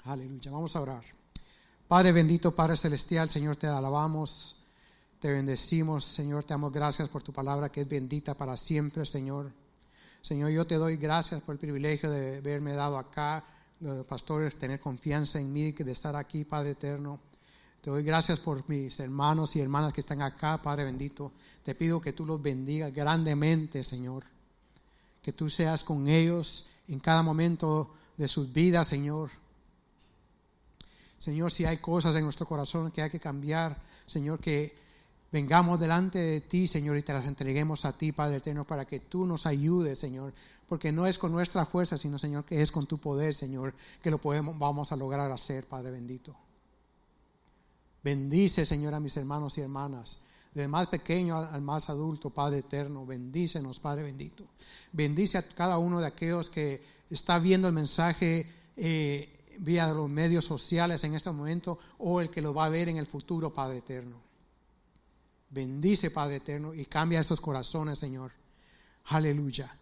Aleluya. 0.05 0.51
Vamos 0.51 0.75
a 0.75 0.81
orar. 0.81 1.16
Padre 1.87 2.11
bendito, 2.11 2.53
Padre 2.53 2.75
celestial, 2.75 3.29
Señor, 3.29 3.55
te 3.55 3.65
alabamos, 3.65 4.57
te 5.21 5.31
bendecimos, 5.31 6.03
Señor, 6.03 6.43
te 6.43 6.53
damos 6.53 6.73
gracias 6.73 7.07
por 7.07 7.23
tu 7.23 7.31
palabra 7.31 7.69
que 7.69 7.79
es 7.79 7.87
bendita 7.87 8.33
para 8.33 8.57
siempre, 8.57 9.05
Señor. 9.05 9.53
Señor, 10.21 10.49
yo 10.49 10.67
te 10.67 10.75
doy 10.75 10.97
gracias 10.97 11.41
por 11.41 11.55
el 11.55 11.59
privilegio 11.59 12.11
de 12.11 12.39
haberme 12.39 12.73
dado 12.73 12.97
acá, 12.97 13.41
los 13.79 14.05
pastores, 14.05 14.59
tener 14.59 14.81
confianza 14.81 15.39
en 15.39 15.53
mí, 15.53 15.71
de 15.71 15.91
estar 15.93 16.13
aquí, 16.17 16.43
Padre 16.43 16.71
eterno. 16.71 17.21
Te 17.81 17.89
doy 17.89 18.03
gracias 18.03 18.37
por 18.39 18.67
mis 18.67 18.99
hermanos 18.99 19.55
y 19.55 19.61
hermanas 19.61 19.93
que 19.93 20.01
están 20.01 20.21
acá, 20.21 20.61
Padre 20.61 20.83
bendito. 20.83 21.31
Te 21.63 21.73
pido 21.73 22.01
que 22.01 22.11
tú 22.11 22.25
los 22.25 22.41
bendigas 22.41 22.93
grandemente, 22.93 23.81
Señor. 23.85 24.25
Que 25.21 25.31
tú 25.31 25.49
seas 25.49 25.85
con 25.85 26.09
ellos 26.09 26.65
en 26.89 26.99
cada 26.99 27.23
momento 27.23 27.93
de 28.17 28.27
sus 28.27 28.51
vidas, 28.51 28.89
Señor. 28.89 29.29
Señor, 31.17 31.51
si 31.51 31.65
hay 31.65 31.77
cosas 31.77 32.15
en 32.15 32.23
nuestro 32.23 32.45
corazón 32.45 32.91
que 32.91 33.01
hay 33.01 33.09
que 33.09 33.19
cambiar, 33.19 33.77
Señor, 34.05 34.39
que 34.39 34.75
vengamos 35.31 35.79
delante 35.79 36.19
de 36.19 36.41
ti, 36.41 36.67
Señor, 36.67 36.97
y 36.97 37.03
te 37.03 37.13
las 37.13 37.25
entreguemos 37.25 37.85
a 37.85 37.97
ti, 37.97 38.11
Padre 38.11 38.37
eterno, 38.37 38.65
para 38.65 38.85
que 38.85 38.99
tú 38.99 39.25
nos 39.25 39.45
ayudes, 39.45 39.97
Señor, 39.97 40.33
porque 40.67 40.91
no 40.91 41.07
es 41.07 41.17
con 41.17 41.31
nuestra 41.31 41.65
fuerza, 41.65 41.97
sino, 41.97 42.19
Señor, 42.19 42.45
que 42.45 42.61
es 42.61 42.71
con 42.71 42.85
tu 42.85 42.99
poder, 42.99 43.33
Señor, 43.33 43.73
que 44.01 44.11
lo 44.11 44.19
podemos, 44.19 44.57
vamos 44.57 44.91
a 44.91 44.95
lograr 44.95 45.31
hacer, 45.31 45.65
Padre 45.65 45.91
bendito. 45.91 46.35
Bendice, 48.03 48.65
Señor, 48.65 48.93
a 48.93 48.99
mis 48.99 49.17
hermanos 49.17 49.57
y 49.57 49.61
hermanas, 49.61 50.19
del 50.53 50.69
más 50.69 50.87
pequeño 50.87 51.37
al 51.37 51.61
más 51.61 51.89
adulto, 51.89 52.29
Padre 52.29 52.59
eterno, 52.59 53.05
bendícenos, 53.05 53.79
Padre 53.79 54.03
bendito. 54.03 54.45
Bendice 54.91 55.37
a 55.37 55.47
cada 55.47 55.77
uno 55.77 55.99
de 55.99 56.07
aquellos 56.07 56.49
que 56.49 56.81
está 57.09 57.37
viendo 57.39 57.67
el 57.67 57.73
mensaje. 57.73 58.49
Eh, 58.75 59.36
vía 59.59 59.91
los 59.93 60.09
medios 60.09 60.45
sociales 60.45 61.03
en 61.03 61.15
este 61.15 61.31
momento 61.31 61.79
o 61.97 62.21
el 62.21 62.29
que 62.29 62.41
lo 62.41 62.53
va 62.53 62.65
a 62.65 62.69
ver 62.69 62.89
en 62.89 62.97
el 62.97 63.05
futuro, 63.05 63.53
Padre 63.53 63.79
eterno. 63.79 64.21
Bendice, 65.49 66.11
Padre 66.11 66.37
eterno, 66.37 66.73
y 66.73 66.85
cambia 66.85 67.19
esos 67.19 67.41
corazones, 67.41 67.99
Señor. 67.99 68.31
Aleluya. 69.05 69.77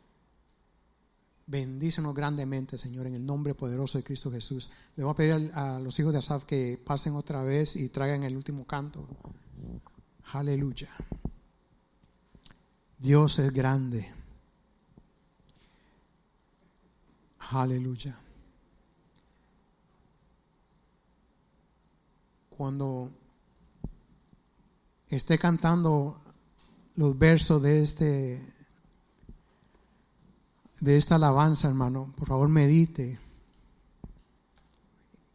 Bendícenos 1.48 2.14
grandemente, 2.14 2.78
Señor, 2.78 3.06
en 3.08 3.16
el 3.16 3.26
nombre 3.26 3.54
poderoso 3.54 3.98
de 3.98 4.04
Cristo 4.04 4.32
Jesús. 4.32 4.72
Le 4.96 5.04
voy 5.04 5.14
a 5.14 5.16
pedir 5.16 5.52
a 5.54 5.80
los 5.80 6.00
hijos 6.00 6.12
de 6.12 6.20
Asaf 6.20 6.44
que 6.46 6.82
pasen 6.84 7.16
otra 7.16 7.44
vez 7.44 7.76
y 7.76 7.90
traigan 7.90 8.24
el 8.24 8.36
último 8.36 8.66
canto. 8.66 9.08
Aleluya. 10.34 10.90
Dios 12.98 13.38
es 13.40 13.52
grande. 13.52 14.12
Aleluya. 17.52 18.18
Cuando 22.58 23.12
esté 25.10 25.38
cantando 25.38 26.18
los 26.96 27.18
versos 27.18 27.62
de 27.62 27.84
este 27.84 28.56
de 30.82 30.98
esta 30.98 31.16
alabanza, 31.16 31.68
hermano, 31.68 32.14
por 32.18 32.28
favor 32.28 32.50
medite 32.50 33.18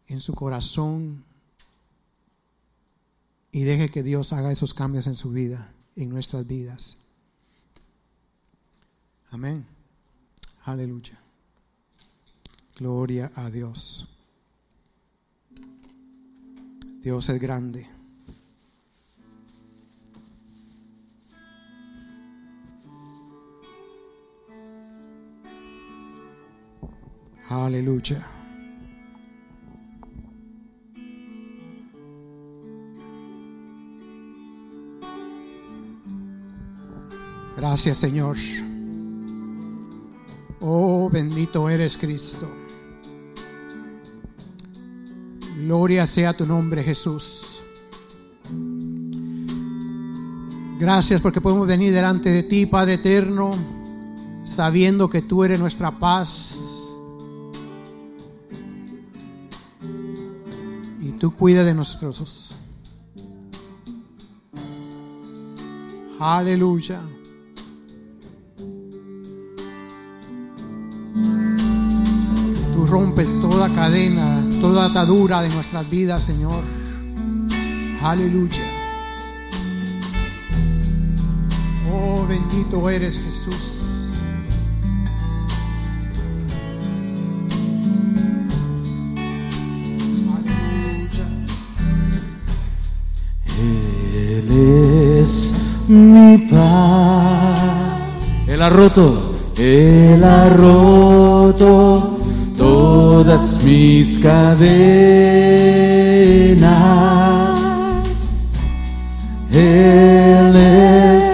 en 0.07 0.21
su 0.21 0.35
corazón 0.35 1.25
y 3.53 3.63
deje 3.63 3.91
que 3.91 4.03
Dios 4.03 4.33
haga 4.33 4.53
esos 4.53 4.75
cambios 4.75 5.07
en 5.07 5.17
su 5.17 5.31
vida, 5.31 5.73
en 5.97 6.11
nuestras 6.11 6.47
vidas. 6.47 6.99
Amén. 9.31 9.67
Aleluya. 10.65 11.19
Gloria 12.77 13.33
a 13.35 13.51
Dios. 13.51 14.20
Dios 17.03 17.31
es 17.31 17.41
grande. 17.41 17.87
Aleluya. 27.49 28.25
Gracias 37.57 37.99
Señor. 37.99 38.37
Oh, 40.61 41.09
bendito 41.11 41.69
eres 41.71 41.97
Cristo. 41.97 42.60
Gloria 45.65 46.07
sea 46.07 46.33
tu 46.33 46.47
nombre, 46.47 46.83
Jesús. 46.83 47.63
Gracias 50.79 51.21
porque 51.21 51.41
podemos 51.41 51.67
venir 51.67 51.93
delante 51.93 52.31
de 52.31 52.43
ti, 52.43 52.65
Padre 52.65 52.95
eterno, 52.95 53.53
sabiendo 54.45 55.11
que 55.11 55.21
tú 55.21 55.45
eres 55.45 55.61
nuestra 55.61 55.91
paz. 55.91 56.95
Y 61.03 61.13
tú 61.13 61.35
cuidas 61.37 61.67
de 61.67 61.75
nosotros. 61.75 62.57
Aleluya. 66.19 67.01
Tú 72.75 72.87
rompes 72.87 73.39
toda 73.41 73.69
cadena 73.75 74.50
toda 74.61 74.87
atadura 74.87 75.43
de 75.43 75.49
nuestras 75.49 75.89
vidas, 75.89 76.23
Señor. 76.23 76.63
Aleluya. 78.03 78.65
Oh, 81.93 82.27
bendito 82.27 82.89
eres 82.91 83.19
Jesús. 83.19 84.11
Aleluya. 90.37 91.27
Él 94.15 95.21
es 95.21 95.55
mi 95.89 96.39
paz. 96.51 98.01
Él 98.47 98.63
ha 98.63 98.69
roto, 98.69 99.35
Él 99.57 100.23
ha 100.23 100.49
roto 100.51 102.20
todas 102.81 103.63
mis 103.63 104.19
cadenas. 104.19 104.71
Él 109.53 110.57
es 110.57 111.25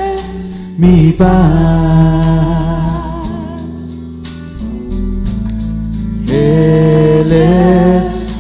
mi 0.76 1.12
paz. 1.12 1.26
Él 6.28 7.32
es 7.32 8.32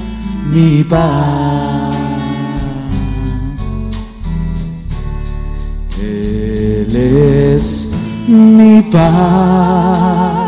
mi 0.52 0.82
paz. 0.82 1.96
Él 6.00 6.96
es 6.96 7.90
mi 8.26 8.82
paz. 8.90 10.45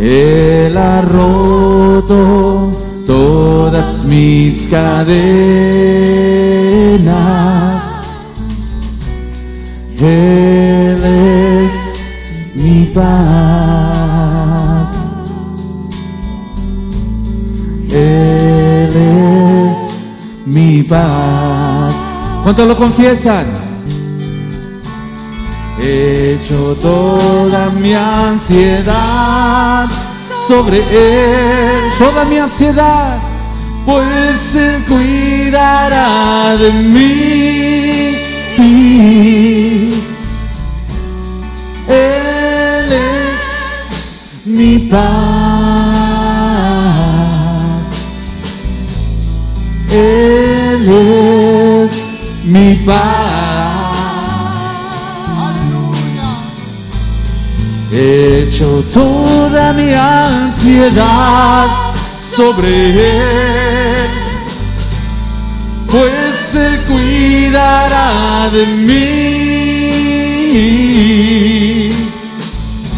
Él 0.00 0.76
ha 0.76 1.00
roto 1.02 2.70
todas 3.04 4.04
mis 4.04 4.68
cadenas. 4.68 5.18
Él 9.98 11.04
es 11.04 11.72
mi 12.54 12.84
paz. 12.94 14.88
Él 17.90 18.92
es 18.94 19.76
mi 20.46 20.84
paz. 20.84 21.92
¿Cuántos 22.44 22.68
lo 22.68 22.76
confiesan? 22.76 23.67
Hecho 25.80 26.76
toda 26.82 27.70
mi 27.70 27.94
ansiedad 27.94 29.88
sobre 30.46 30.78
Él, 30.78 31.90
toda 31.98 32.24
mi 32.24 32.38
ansiedad, 32.38 33.18
pues 33.86 34.54
Él 34.54 34.84
cuidará 34.88 36.56
de 36.56 36.72
mí. 36.72 37.38
Él 41.88 42.92
es 42.92 43.40
mi 44.44 44.78
paz. 44.78 44.98
Él 49.90 50.88
es 50.88 51.92
mi 52.44 52.74
paz. 52.84 53.27
Echo 58.58 58.82
toda 58.92 59.72
mi 59.72 59.94
ansiedad 59.94 61.66
sobre 62.18 62.90
Él, 62.90 64.08
pues 65.88 66.54
Él 66.56 66.80
cuidará 66.84 68.50
de 68.52 68.66
mí. 68.66 68.88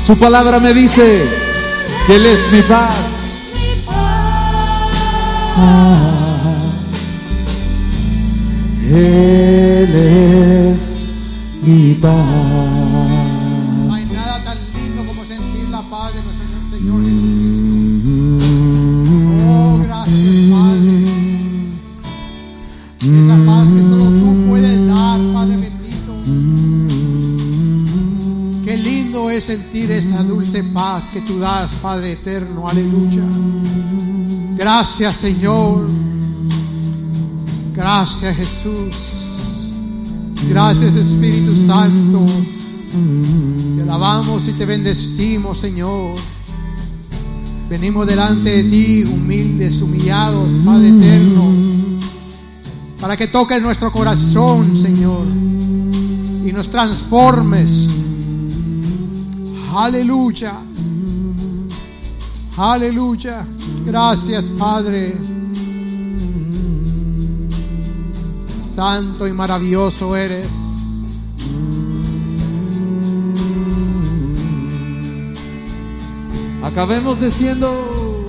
Su 0.02 0.16
palabra 0.16 0.58
me 0.60 0.72
dice 0.72 1.26
que 2.06 2.16
Él 2.16 2.24
es 2.24 2.50
mi 2.50 2.62
paz. 2.62 3.52
Ah, 5.58 6.56
Él 8.90 9.94
es 9.94 10.78
mi 11.62 11.92
paz. 11.94 13.39
Señor 16.80 17.04
Jesucristo. 17.04 18.10
Oh, 19.46 19.80
gracias, 19.82 20.50
Padre. 20.50 21.04
Esa 23.00 23.36
paz 23.46 23.68
que 23.68 23.82
solo 23.82 24.04
tú 24.20 24.46
puedes 24.48 24.86
dar, 24.86 25.20
Padre 25.34 25.56
bendito. 25.58 26.12
Qué 28.64 28.76
lindo 28.78 29.28
es 29.28 29.44
sentir 29.44 29.90
esa 29.90 30.22
dulce 30.24 30.62
paz 30.64 31.10
que 31.10 31.20
tú 31.20 31.38
das, 31.38 31.70
Padre 31.82 32.12
eterno. 32.12 32.66
Aleluya. 32.66 33.24
Gracias, 34.56 35.16
Señor. 35.16 35.86
Gracias, 37.74 38.36
Jesús. 38.36 39.72
Gracias, 40.48 40.94
Espíritu 40.94 41.54
Santo. 41.66 42.24
Te 43.76 43.82
alabamos 43.82 44.48
y 44.48 44.52
te 44.52 44.64
bendecimos, 44.64 45.58
Señor. 45.58 46.14
Venimos 47.70 48.04
delante 48.04 48.50
de 48.50 48.64
ti, 48.64 49.04
humildes, 49.04 49.80
humillados, 49.80 50.58
Padre 50.64 50.88
eterno, 50.88 51.52
para 53.00 53.16
que 53.16 53.28
toques 53.28 53.62
nuestro 53.62 53.92
corazón, 53.92 54.76
Señor, 54.76 55.24
y 56.44 56.50
nos 56.50 56.68
transformes. 56.68 57.88
Aleluya. 59.72 60.54
Aleluya. 62.56 63.46
Gracias, 63.86 64.50
Padre. 64.50 65.16
Santo 68.58 69.28
y 69.28 69.32
maravilloso 69.32 70.16
eres. 70.16 70.69
Acabemos 76.72 77.20
diciendo, 77.20 78.26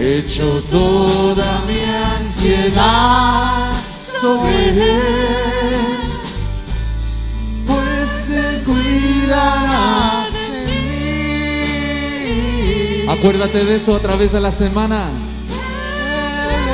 echo 0.00 0.62
toda 0.70 1.60
mi 1.66 1.78
ansiedad 1.84 3.72
sobre 4.18 4.70
Él, 4.70 5.98
pues 7.66 8.30
Él 8.30 8.62
cuidará 8.64 10.24
de 10.32 10.46
mí. 13.04 13.08
Acuérdate 13.08 13.62
de 13.66 13.76
eso 13.76 13.94
a 13.94 13.98
través 13.98 14.32
de 14.32 14.40
la 14.40 14.50
semana. 14.50 15.10
Él 16.50 16.66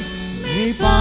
es 0.00 0.24
mi 0.56 0.72
paz. 0.72 0.94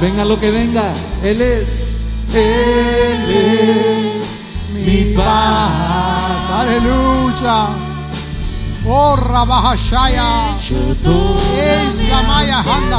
Venga 0.00 0.24
lo 0.24 0.40
que 0.40 0.50
venga, 0.50 0.94
Él 1.22 1.42
es, 1.42 1.98
Él 2.34 3.30
es 3.30 4.38
mi 4.84 5.14
paz. 5.14 5.95
Aleluya. 6.56 7.68
Oh, 8.88 9.16
Rabahashaya. 9.16 10.56
Es 11.54 12.08
la 12.08 12.22
Maya 12.22 12.62
Handa. 12.62 12.98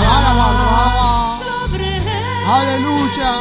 Aleluya. 2.58 3.32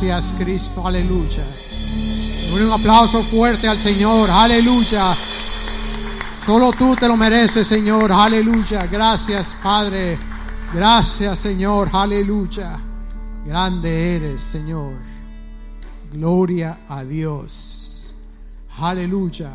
Gracias, 0.00 0.32
Cristo. 0.38 0.86
Aleluya. 0.86 1.44
Un 2.54 2.72
aplauso 2.72 3.22
fuerte 3.22 3.68
al 3.68 3.76
Señor. 3.76 4.30
Aleluya. 4.30 5.14
Solo 6.46 6.72
tú 6.72 6.96
te 6.96 7.06
lo 7.06 7.18
mereces, 7.18 7.66
Señor. 7.66 8.10
Aleluya. 8.10 8.86
Gracias, 8.86 9.54
Padre. 9.62 10.18
Gracias, 10.72 11.38
Señor. 11.40 11.90
Aleluya. 11.92 12.80
Grande 13.44 14.16
eres, 14.16 14.40
Señor. 14.40 14.98
Gloria 16.10 16.80
a 16.88 17.04
Dios. 17.04 18.14
Aleluya. 18.78 19.54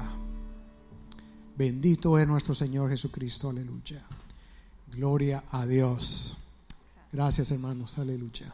Bendito 1.58 2.20
es 2.20 2.28
nuestro 2.28 2.54
Señor 2.54 2.92
Jesucristo. 2.92 3.50
Aleluya. 3.50 4.06
Gloria 4.92 5.44
a 5.50 5.66
Dios. 5.66 6.38
Gracias, 7.12 7.50
hermanos. 7.50 7.98
Aleluya. 7.98 8.54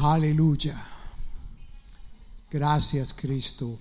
Aleluya. 0.00 0.80
Gracias, 2.48 3.12
Cristo. 3.12 3.76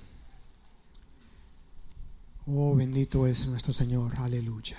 Oh, 2.47 2.75
bendito 2.75 3.27
es 3.27 3.45
nuestro 3.45 3.71
Señor. 3.71 4.15
Aleluya. 4.17 4.77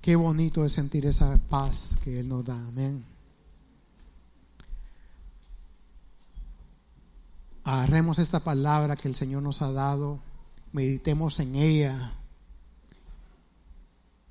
Qué 0.00 0.16
bonito 0.16 0.64
es 0.64 0.72
sentir 0.72 1.04
esa 1.04 1.36
paz 1.50 1.98
que 2.02 2.20
Él 2.20 2.28
nos 2.28 2.46
da. 2.46 2.54
Amén. 2.54 3.04
Agarremos 7.64 8.18
esta 8.18 8.40
palabra 8.42 8.96
que 8.96 9.08
el 9.08 9.14
Señor 9.14 9.42
nos 9.42 9.60
ha 9.60 9.70
dado. 9.70 10.18
Meditemos 10.72 11.40
en 11.40 11.56
ella. 11.56 12.14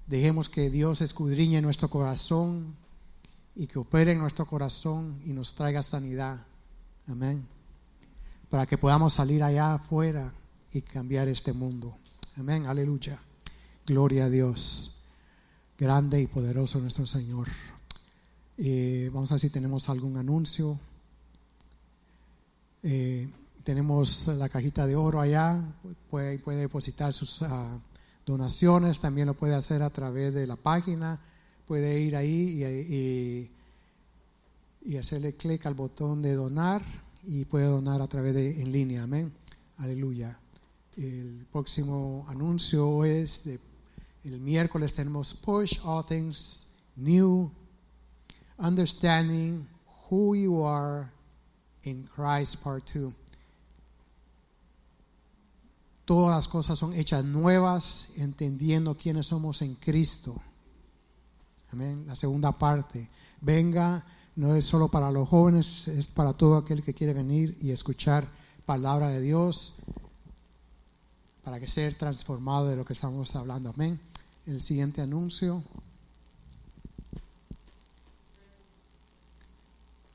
Dejemos 0.08 0.50
que 0.50 0.72
Dios 0.72 1.02
escudriñe 1.02 1.62
nuestro 1.62 1.92
corazón 1.92 2.76
y 3.58 3.66
que 3.66 3.80
opere 3.80 4.12
en 4.12 4.20
nuestro 4.20 4.46
corazón 4.46 5.20
y 5.26 5.34
nos 5.34 5.56
traiga 5.56 5.82
sanidad. 5.82 6.46
Amén. 7.08 7.48
Para 8.52 8.68
que 8.68 8.78
podamos 8.78 9.14
salir 9.14 9.42
allá 9.42 9.74
afuera 9.74 10.32
y 10.72 10.82
cambiar 10.84 11.28
este 11.28 11.54
mundo. 11.54 11.96
Amén. 12.36 12.68
Aleluya. 12.68 13.20
Gloria 13.86 14.26
a 14.26 14.30
Dios. 14.30 15.02
Grande 15.76 16.22
y 16.22 16.28
poderoso 16.28 16.80
nuestro 16.80 17.08
Señor. 17.08 17.48
Eh, 18.60 19.10
vamos 19.12 19.32
a 19.32 19.36
ver 19.36 19.42
si 19.42 19.50
tenemos 19.50 19.90
algún 19.90 20.18
anuncio. 20.18 20.80
Eh, 22.84 23.28
tenemos 23.64 24.28
la 24.28 24.50
cajita 24.50 24.86
de 24.86 24.96
oro 24.96 25.20
allá. 25.20 25.60
Puede, 26.12 26.38
depositar 26.58 27.12
sus 27.12 27.42
ah, 27.42 27.80
donaciones. 28.24 29.00
También 29.00 29.26
lo 29.26 29.34
puede 29.34 29.56
hacer 29.56 29.82
a 29.82 29.90
través 29.90 30.32
de 30.36 30.46
la 30.46 30.58
página. 30.58 31.20
Puede 31.68 32.00
ir 32.00 32.16
ahí 32.16 32.64
y, 32.64 32.66
y, 32.66 33.52
y 34.94 34.98
hacerle 34.98 35.36
clic 35.36 35.66
al 35.66 35.74
botón 35.74 36.22
de 36.22 36.34
donar 36.34 36.82
y 37.26 37.46
puede 37.46 37.66
donar 37.66 38.02
a 38.02 38.08
través 38.08 38.34
de 38.34 38.62
en 38.62 38.72
línea. 38.72 39.04
Amén. 39.04 39.34
Aleluya. 39.78 40.40
El 40.96 41.46
próximo 41.52 42.26
anuncio 42.30 43.06
es 43.06 43.46
el 44.24 44.42
miércoles 44.42 44.94
tenemos 44.94 45.34
Push 45.34 45.80
All 45.84 46.06
Things 46.06 46.68
New, 46.96 47.52
Understanding 48.58 49.68
Who 50.10 50.36
You 50.36 50.66
Are 50.66 51.12
in 51.84 52.10
Christ 52.16 52.64
Part 52.64 52.90
2. 52.94 53.14
Todas 56.06 56.36
las 56.36 56.48
cosas 56.48 56.80
son 56.80 56.94
hechas 56.94 57.24
nuevas, 57.24 58.10
entendiendo 58.16 58.98
quiénes 58.98 59.28
somos 59.28 59.62
en 59.62 59.76
Cristo. 59.76 60.42
Amén. 61.72 62.06
La 62.08 62.16
segunda 62.16 62.52
parte. 62.52 63.10
Venga, 63.42 64.06
no 64.36 64.56
es 64.56 64.66
solo 64.66 64.90
para 64.90 65.12
los 65.12 65.28
jóvenes, 65.28 65.88
es 65.88 66.08
para 66.08 66.34
todo 66.34 66.58
aquel 66.58 66.84
que 66.84 66.94
quiere 66.94 67.14
venir 67.14 67.58
y 67.62 67.72
escuchar 67.72 68.28
palabra 68.66 69.10
de 69.10 69.22
Dios 69.22 69.76
para 71.44 71.60
que 71.60 71.68
sea 71.68 71.90
transformado 71.98 72.68
de 72.68 72.76
lo 72.76 72.86
que 72.86 72.94
estamos 72.94 73.36
hablando. 73.36 73.70
Amén. 73.70 74.00
El 74.46 74.62
siguiente 74.62 75.02
anuncio. 75.02 75.64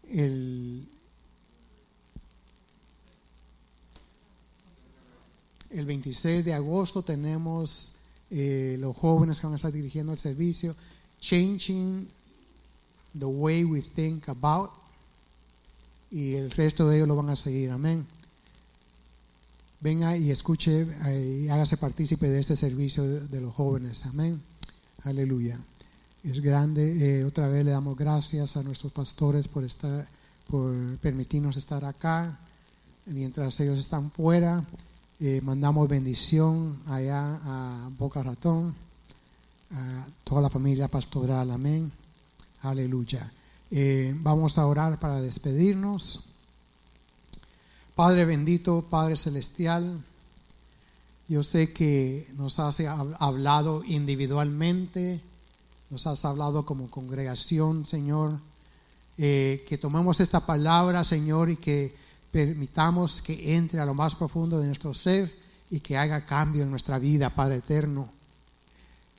El, 0.09 0.87
el 5.71 5.87
26 5.87 6.45
de 6.45 6.53
agosto 6.53 7.03
tenemos 7.03 7.95
eh, 8.31 8.77
los 8.79 8.97
jóvenes 8.97 9.41
que 9.41 9.47
van 9.47 9.55
a 9.55 9.57
estar 9.57 9.73
dirigiendo 9.73 10.13
el 10.13 10.19
servicio, 10.19 10.77
changing 11.23 12.07
the 13.19 13.27
way 13.27 13.65
we 13.65 13.81
think 13.81 14.29
about, 14.29 14.71
y 16.11 16.35
el 16.35 16.51
resto 16.51 16.89
de 16.89 16.97
ellos 16.97 17.09
lo 17.09 17.17
van 17.17 17.31
a 17.31 17.37
seguir, 17.37 17.71
amén. 17.71 18.07
Venga 19.81 20.17
y 20.17 20.31
escuche 20.31 20.87
y 21.09 21.49
hágase 21.49 21.77
partícipe 21.77 22.29
de 22.29 22.41
este 22.41 22.57
servicio 22.57 23.03
de, 23.03 23.29
de 23.29 23.41
los 23.41 23.55
jóvenes, 23.55 24.05
amén. 24.05 24.43
Aleluya. 25.05 25.59
Es 26.23 26.41
grande. 26.41 27.21
Eh, 27.21 27.25
otra 27.25 27.49
vez 27.49 27.65
le 27.65 27.73
damos 27.73 27.97
gracias 27.97 28.57
a 28.57 28.63
nuestros 28.63 28.93
pastores 28.93 29.49
por 29.49 29.65
estar, 29.65 30.07
por 30.49 30.97
permitirnos 30.99 31.57
estar 31.57 31.85
acá 31.85 32.39
mientras 33.07 33.59
ellos 33.59 33.79
están 33.79 34.13
fuera. 34.13 34.65
Eh, 35.19 35.41
mandamos 35.43 35.89
bendición 35.89 36.81
allá 36.87 37.41
a 37.45 37.91
Boca 37.99 38.23
Ratón, 38.23 38.75
a 39.73 40.07
toda 40.25 40.43
la 40.43 40.51
familia 40.51 40.89
pastoral, 40.89 41.51
amén. 41.51 41.91
Aleluya. 42.63 43.33
Eh, 43.71 44.15
vamos 44.19 44.59
a 44.59 44.67
orar 44.67 45.01
para 45.01 45.21
despedirnos. 45.21 46.27
Padre 47.95 48.25
bendito, 48.25 48.87
Padre 48.89 49.17
celestial, 49.17 50.03
yo 51.29 51.43
sé 51.43 51.73
que 51.73 52.29
nos 52.37 52.59
has 52.59 52.81
hablado 53.19 53.83
individualmente, 53.85 55.21
nos 55.91 56.07
has 56.07 56.25
hablado 56.25 56.65
como 56.65 56.91
congregación, 56.91 57.87
Señor, 57.87 58.39
eh, 59.19 59.65
que 59.69 59.79
tomemos 59.79 60.21
esta 60.21 60.45
palabra, 60.45 61.05
Señor, 61.05 61.51
y 61.51 61.57
que 61.57 61.95
permitamos 62.31 63.23
que 63.23 63.57
entre 63.57 63.81
a 63.81 63.87
lo 63.87 63.95
más 63.95 64.15
profundo 64.15 64.59
de 64.59 64.67
nuestro 64.67 64.95
ser 64.95 65.33
y 65.71 65.81
que 65.81 65.97
haga 65.97 66.27
cambio 66.27 66.63
en 66.63 66.71
nuestra 66.71 66.99
vida, 66.99 67.31
Padre 67.31 67.57
eterno. 67.57 68.22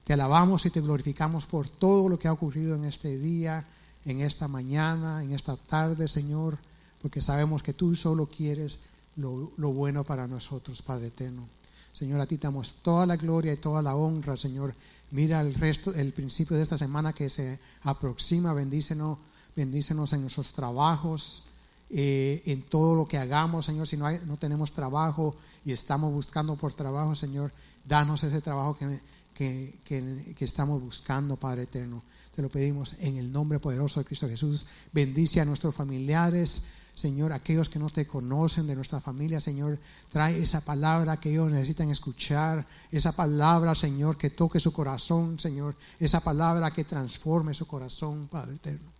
Te 0.03 0.13
alabamos 0.13 0.65
y 0.65 0.69
te 0.69 0.81
glorificamos 0.81 1.45
por 1.45 1.69
todo 1.69 2.09
lo 2.09 2.19
que 2.19 2.27
ha 2.27 2.33
ocurrido 2.33 2.75
en 2.75 2.83
este 2.83 3.17
día, 3.17 3.65
en 4.03 4.19
esta 4.19 4.49
mañana, 4.49 5.23
en 5.23 5.31
esta 5.31 5.55
tarde, 5.55 6.09
Señor, 6.09 6.57
porque 7.01 7.21
sabemos 7.21 7.63
que 7.63 7.73
tú 7.73 7.95
solo 7.95 8.25
quieres 8.25 8.79
lo, 9.15 9.71
bueno 9.71 10.03
para 10.03 10.27
nosotros, 10.27 10.81
Padre 10.81 11.07
eterno. 11.07 11.47
Señor, 11.93 12.19
a 12.19 12.25
ti 12.25 12.37
damos 12.37 12.75
toda 12.81 13.05
la 13.05 13.15
gloria 13.15 13.53
y 13.53 13.57
toda 13.57 13.81
la 13.81 13.95
honra, 13.95 14.35
Señor. 14.35 14.73
Mira 15.11 15.39
el 15.41 15.53
resto, 15.53 15.93
el 15.93 16.11
principio 16.11 16.57
de 16.57 16.63
esta 16.63 16.77
semana 16.77 17.13
que 17.13 17.29
se 17.29 17.59
aproxima, 17.83 18.53
bendícenos, 18.53 19.19
bendícenos 19.55 20.11
en 20.11 20.21
nuestros 20.21 20.51
trabajos, 20.53 21.43
eh, 21.91 22.41
en 22.45 22.63
todo 22.63 22.95
lo 22.95 23.05
que 23.05 23.19
hagamos, 23.19 23.67
Señor. 23.67 23.87
Si 23.87 23.95
no 23.95 24.37
tenemos 24.37 24.73
trabajo 24.73 25.35
y 25.63 25.71
estamos 25.71 26.11
buscando 26.11 26.55
por 26.55 26.73
trabajo, 26.73 27.15
Señor, 27.15 27.53
danos 27.85 28.23
ese 28.23 28.41
trabajo 28.41 28.75
que, 28.75 28.99
que, 29.33 30.35
estamos 30.39 30.81
buscando, 30.81 31.37
Padre 31.37 31.63
eterno. 31.63 32.03
Te 32.35 32.41
lo 32.41 32.49
pedimos 32.49 32.95
en 32.99 33.17
el 33.17 33.31
nombre 33.31 33.59
poderoso 33.59 33.99
de 33.99 34.05
Cristo 34.05 34.27
Jesús. 34.27 34.65
Bendice 34.91 35.41
a 35.41 35.45
nuestros 35.45 35.75
familiares, 35.75 36.63
Señor, 36.95 37.33
aquellos 37.33 37.69
que 37.69 37.79
no 37.79 37.89
te 37.89 38.05
conocen 38.05 38.67
de 38.67 38.75
nuestra 38.75 39.01
familia, 39.01 39.41
Señor, 39.41 39.79
trae 40.11 40.41
esa 40.41 40.61
palabra 40.61 41.19
que 41.19 41.31
ellos 41.31 41.51
necesitan 41.51 41.89
escuchar, 41.89 42.65
esa 42.91 43.11
palabra, 43.13 43.73
Señor, 43.73 44.17
que 44.17 44.29
toque 44.29 44.59
su 44.59 44.71
corazón, 44.71 45.39
Señor, 45.39 45.75
esa 45.99 46.19
palabra 46.19 46.71
que 46.71 46.83
transforme 46.83 47.55
su 47.55 47.65
corazón, 47.65 48.27
Padre 48.27 48.55
eterno. 48.55 48.91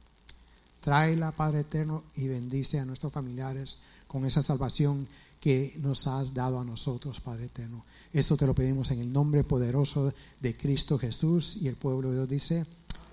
Tráela, 0.81 1.31
Padre 1.31 1.61
eterno, 1.61 2.03
y 2.15 2.27
bendice 2.27 2.79
a 2.79 2.85
nuestros 2.85 3.13
familiares 3.13 3.77
con 4.07 4.25
esa 4.25 4.41
salvación 4.41 5.07
que 5.43 5.75
nos 5.81 6.07
has 6.07 6.33
dado 6.33 6.57
a 6.57 6.63
nosotros, 6.63 7.19
Padre 7.19 7.47
eterno. 7.47 7.83
Esto 8.13 8.37
te 8.37 8.45
lo 8.45 8.55
pedimos 8.55 8.91
en 8.91 9.01
el 9.01 9.11
nombre 9.11 9.43
poderoso 9.43 10.13
de 10.39 10.55
Cristo 10.55 10.97
Jesús 10.97 11.57
y 11.57 11.67
el 11.67 11.75
pueblo 11.75 12.11
de 12.11 12.15
Dios 12.15 12.29
dice, 12.29 12.65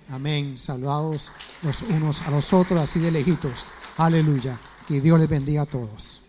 amén. 0.08 0.56
Saludados 0.56 1.32
los 1.64 1.82
unos 1.82 2.20
a 2.20 2.30
los 2.30 2.52
otros, 2.52 2.78
así 2.78 3.00
de 3.00 3.10
lejitos. 3.10 3.72
Aleluya. 3.96 4.60
Que 4.86 5.00
Dios 5.00 5.18
les 5.18 5.28
bendiga 5.28 5.62
a 5.62 5.66
todos. 5.66 6.22